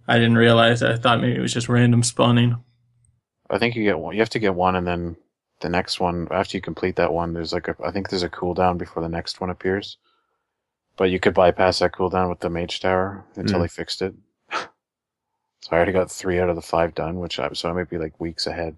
[0.08, 0.82] I didn't realize.
[0.82, 2.56] I thought maybe it was just random spawning.
[3.50, 4.14] I think you get one.
[4.14, 5.16] You have to get one, and then
[5.60, 7.76] the next one after you complete that one, there's like a.
[7.84, 9.98] I think there's a cooldown before the next one appears.
[10.96, 13.62] But you could bypass that cooldown with the mage tower until Mm.
[13.62, 14.14] they fixed it.
[15.62, 17.88] So I already got three out of the five done, which I'm so I might
[17.88, 18.76] be like weeks ahead.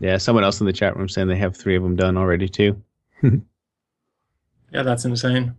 [0.00, 2.48] yeah someone else in the chat room saying they have three of them done already
[2.48, 2.82] too
[4.72, 5.54] Yeah, that's insane.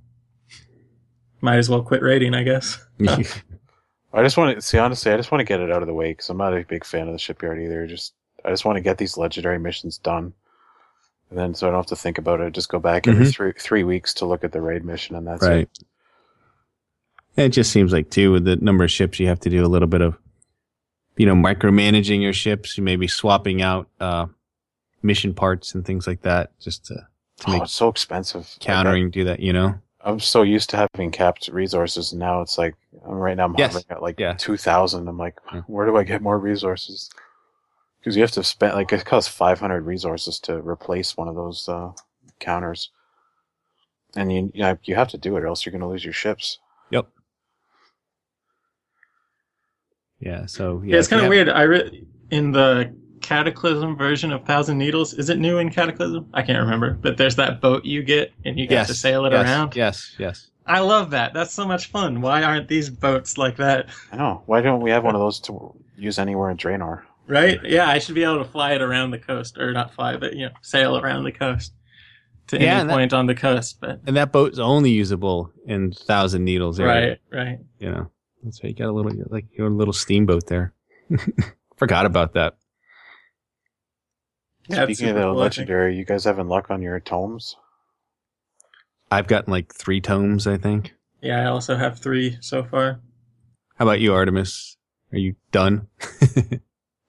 [1.40, 2.84] Might as well quit raiding, I guess.
[3.00, 5.12] I just want to see honestly.
[5.12, 6.84] I just want to get it out of the way because I'm not a big
[6.86, 7.88] fan of the shipyard either.
[7.88, 8.14] Just
[8.44, 10.34] I just want to get these legendary missions done,
[11.30, 12.54] and then so I don't have to think about it.
[12.54, 13.34] Just go back every Mhm.
[13.34, 15.70] three three weeks to look at the raid mission, and that's right
[17.38, 17.42] it.
[17.42, 19.68] it just seems like too with the number of ships you have to do a
[19.68, 20.18] little bit of
[21.18, 24.26] you know micromanaging your ships you maybe swapping out uh
[25.02, 26.96] mission parts and things like that just to,
[27.38, 28.42] to Oh, make it's so expensive.
[28.42, 32.20] Like, countering do that you know I, am so used to having capped resources, and
[32.20, 32.76] now it's like
[33.06, 33.74] I'm right now I'm Yes.
[33.74, 34.34] hovering at like Yeah.
[34.34, 35.08] two thousand.
[35.08, 37.10] I'm like, where do I get more resources?
[38.00, 41.68] Because you have to spend like it costs 500 resources to replace one of those
[41.68, 41.92] uh,
[42.40, 42.92] counters,
[44.16, 46.14] and you you, you have to do it, or else you're going to lose your
[46.14, 46.60] ships.
[50.20, 50.46] Yeah.
[50.46, 51.50] So yeah, Yeah, it's kind of have- weird.
[51.50, 55.14] I re- in the Cataclysm version of Thousand Needles.
[55.14, 56.28] Is it new in Cataclysm?
[56.34, 56.92] I can't remember.
[56.94, 58.88] But there's that boat you get, and you get Yes.
[58.88, 59.76] to sail it yes, around.
[59.76, 60.16] Yes.
[60.20, 60.52] Yes.
[60.68, 61.34] I love that.
[61.34, 62.22] That's so much fun.
[62.22, 63.88] Why aren't these boats like that?
[64.12, 64.44] I know.
[64.48, 67.02] Why don't we have one of those to use anywhere in Draenor?
[67.28, 67.60] Right?
[67.64, 70.34] Yeah, I should be able to fly it around the coast, or not fly, but
[70.36, 71.74] you know, sail around the coast
[72.48, 73.78] to Yeah, any and that- point on the coast.
[73.82, 77.18] But And that boat's only usable in Thousand Needles area.
[77.32, 77.60] right, right.
[77.80, 78.12] You know,
[78.46, 80.74] that's why you got a little like your little steamboat there.
[81.78, 82.56] Forgot about that.
[84.68, 87.56] Yeah, Speaking of the cool, legendary, you guys having luck on your tomes?
[89.12, 90.94] I've gotten like three tomes, I think.
[91.22, 93.00] Yeah, I also have three so far.
[93.76, 94.78] How about you, Artemis?
[95.12, 95.88] Are you done?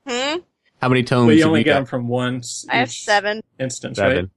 [0.08, 0.36] Hmm?
[0.80, 1.30] How many tomes?
[1.30, 1.74] But you only you got?
[1.74, 2.64] them from once.
[2.70, 3.42] I have seven.
[3.58, 4.10] instance, right?
[4.10, 4.30] Seven.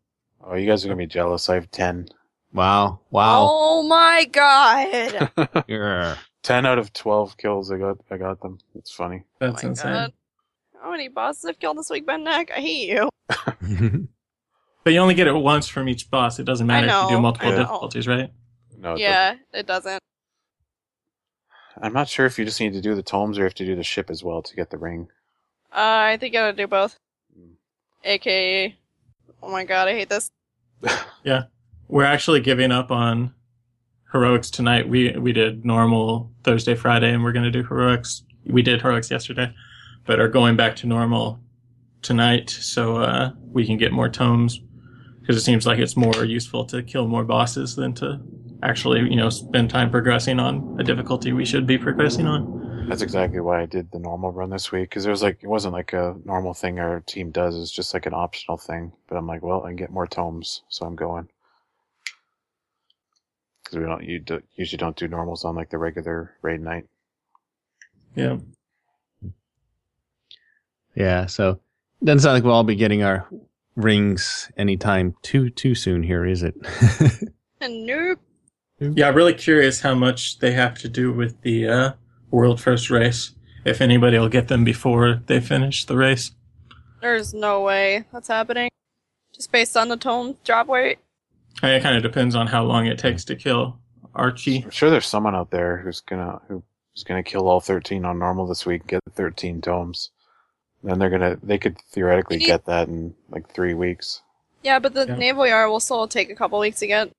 [0.44, 1.48] Oh, you guys are gonna be jealous.
[1.48, 2.08] I have ten.
[2.52, 3.02] Wow.
[3.12, 3.48] Wow.
[3.52, 5.30] Oh my god.
[5.68, 6.16] Yeah.
[6.44, 7.72] Ten out of twelve kills.
[7.72, 7.98] I got.
[8.10, 8.60] I got them.
[8.76, 9.24] It's funny.
[9.40, 9.94] That's oh my insane.
[9.94, 10.14] god.
[10.82, 12.52] How many bosses have killed this week, Bendak?
[12.52, 13.10] I hate you.
[14.84, 16.40] But you only get it once from each boss.
[16.40, 17.58] It doesn't matter if you do multiple I know.
[17.58, 18.32] difficulties, right?
[18.78, 18.94] No.
[18.94, 19.84] it yeah, it doesn't.
[19.84, 20.04] doesn't.
[21.82, 23.76] I'm not sure if you just need to do the tomes or if to do
[23.76, 25.10] the ship as well to get the ring.
[25.72, 25.76] Uh,
[26.10, 26.98] I think I gotta do both.
[28.04, 28.78] AKA.
[29.44, 30.32] Oh my god, I hate this.
[31.24, 31.44] Yeah,
[31.90, 33.34] we're actually giving up on
[34.12, 34.88] heroics tonight.
[34.88, 38.24] We we did normal Thursday, Friday, and we're gonna do heroics.
[38.46, 39.54] We did heroics yesterday,
[40.06, 41.40] but are going back to normal
[42.02, 44.62] tonight so uh, we can get more tomes
[45.20, 48.20] because it seems like it's more useful to kill more bosses than to
[48.64, 52.88] actually you know spend time progressing on a difficulty we should be progressing on.
[52.90, 55.48] That's exactly why I did the normal run this week because it was like it
[55.48, 57.56] wasn't like a normal thing our team does.
[57.56, 58.92] It's just like an optional thing.
[59.08, 61.30] But I'm like, well, I can get more tomes, so I'm going.
[63.70, 66.86] Because we don't you do, usually don't do normals on like the regular raid night.
[68.16, 68.38] Yeah.
[70.96, 71.28] yeah.
[71.28, 71.60] So
[72.04, 73.28] doesn't sound like we'll all be getting our
[73.76, 76.56] rings anytime too too soon here, is it?
[77.62, 78.22] Nope.
[78.80, 81.92] Yeah, I'm really curious how much they have to do with the uh,
[82.32, 83.34] world first race.
[83.66, 86.32] If anybody will get them before they finish the race.
[87.02, 88.70] There's no way that's happening.
[89.34, 91.00] Just based on the tome drop weight.
[91.62, 93.08] I mean, it kind of depends on how long it hmm.
[93.08, 93.80] takes to kill
[94.16, 94.64] Archie.
[94.64, 98.48] I'm sure there's someone out there who's gonna who's gonna kill all 13 on normal
[98.48, 100.12] this week, get 13 tomes.
[100.84, 104.22] Then they're gonna they could theoretically You get that in like three weeks.
[104.64, 105.16] Yeah, but the Yeah.
[105.16, 107.12] naval yard will still take a couple weeks to get.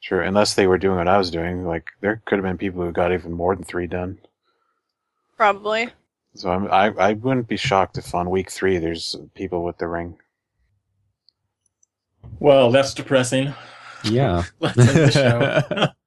[0.00, 2.82] Sure, unless they were doing what I was doing, like there could have been people
[2.82, 4.18] who got even more than three done.
[5.36, 5.88] Probably.
[6.34, 9.88] So I'm, I I wouldn't be shocked if on week three there's people with the
[9.88, 10.18] ring.
[12.40, 13.54] Well, that's depressing.
[14.04, 14.44] yeah.
[14.60, 15.86] Let's end the show.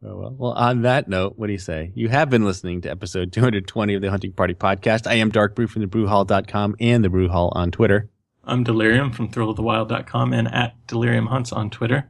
[0.00, 1.90] Oh, well, well, on that note, what do you say?
[1.96, 5.08] You have been listening to episode 220 of the Hunting Party podcast.
[5.08, 8.08] I am Dark Brew from thebrewhall.com and the Brew Hall on Twitter.
[8.44, 12.08] I'm Delirium from thrillofthewild.com and at Delirium Hunts on Twitter.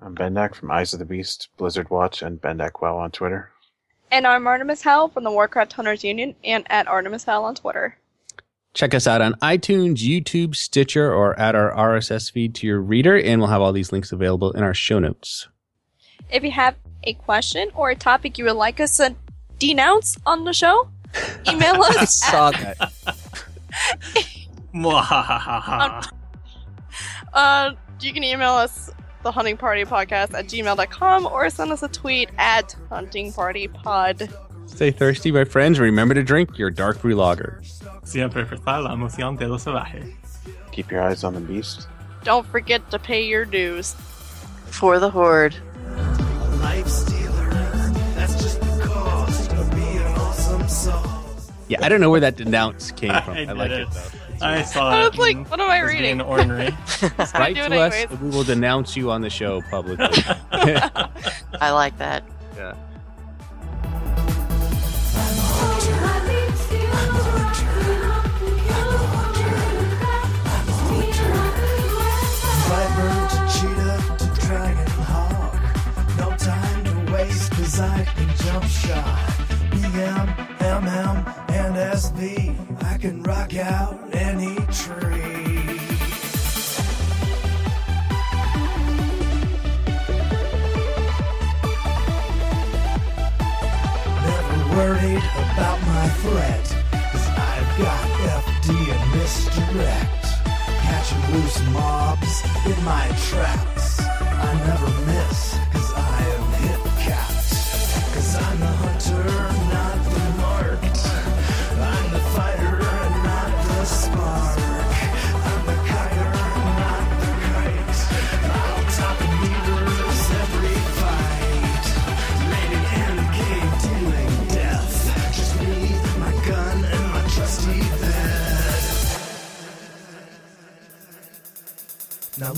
[0.00, 3.50] I'm Bendak from Eyes of the Beast, Blizzard Watch, and Bendak Wow on Twitter.
[4.12, 7.98] And I'm Artemis Hell from the Warcraft Hunters Union and at Artemis Hell on Twitter.
[8.76, 13.16] Check us out on iTunes, YouTube, Stitcher, or add our RSS feed to your reader,
[13.16, 15.48] and we'll have all these links available in our show notes.
[16.30, 16.74] If you have
[17.04, 19.16] a question or a topic you would like us to
[19.58, 20.90] denounce on the show,
[21.48, 22.92] email us I at, that.
[27.32, 28.90] Uh, you can email us
[29.22, 34.30] the hunting party podcast at gmail.com or send us a tweet at hunting party pod.
[34.76, 35.80] Stay thirsty, my friends.
[35.80, 37.62] Remember to drink your Dark Brew Lager.
[38.04, 40.14] Siempre está la emoción de lo salvaje.
[40.70, 41.88] Keep your eyes on the beast.
[42.24, 43.94] Don't forget to pay your dues.
[44.66, 45.56] For the Horde.
[46.60, 47.48] Life stealer.
[48.16, 51.50] That's just the cost of being awesome sauce.
[51.68, 53.34] Yeah, I don't know where that denounce came from.
[53.34, 53.88] I, I like it it.
[53.90, 54.46] though.
[54.46, 55.10] I saw I it.
[55.10, 56.18] was like, what am I reading?
[56.18, 56.68] being ornery.
[57.34, 60.06] Write to us, and we will denounce you on the show publicly.
[60.52, 62.24] I like that.
[62.58, 62.74] yeah.
[77.66, 79.28] Waste, cause I can jump shot.
[79.70, 80.26] BM,
[80.58, 82.82] MM, and SV.
[82.84, 85.80] I can rock out any tree.
[94.22, 96.64] Never worried about my threat,
[97.10, 98.06] cause I've got
[98.42, 100.24] FD and misdirect.
[100.86, 104.00] Catching loose mobs in my traps.
[104.00, 105.65] I never miss,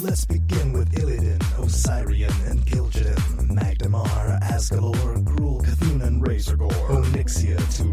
[0.03, 7.85] let's begin with Illidan, Osirian, and Gil'jadan, Magdamar, Azgalor, Gruul, Cthulhu, and Razorgore, Onyxia to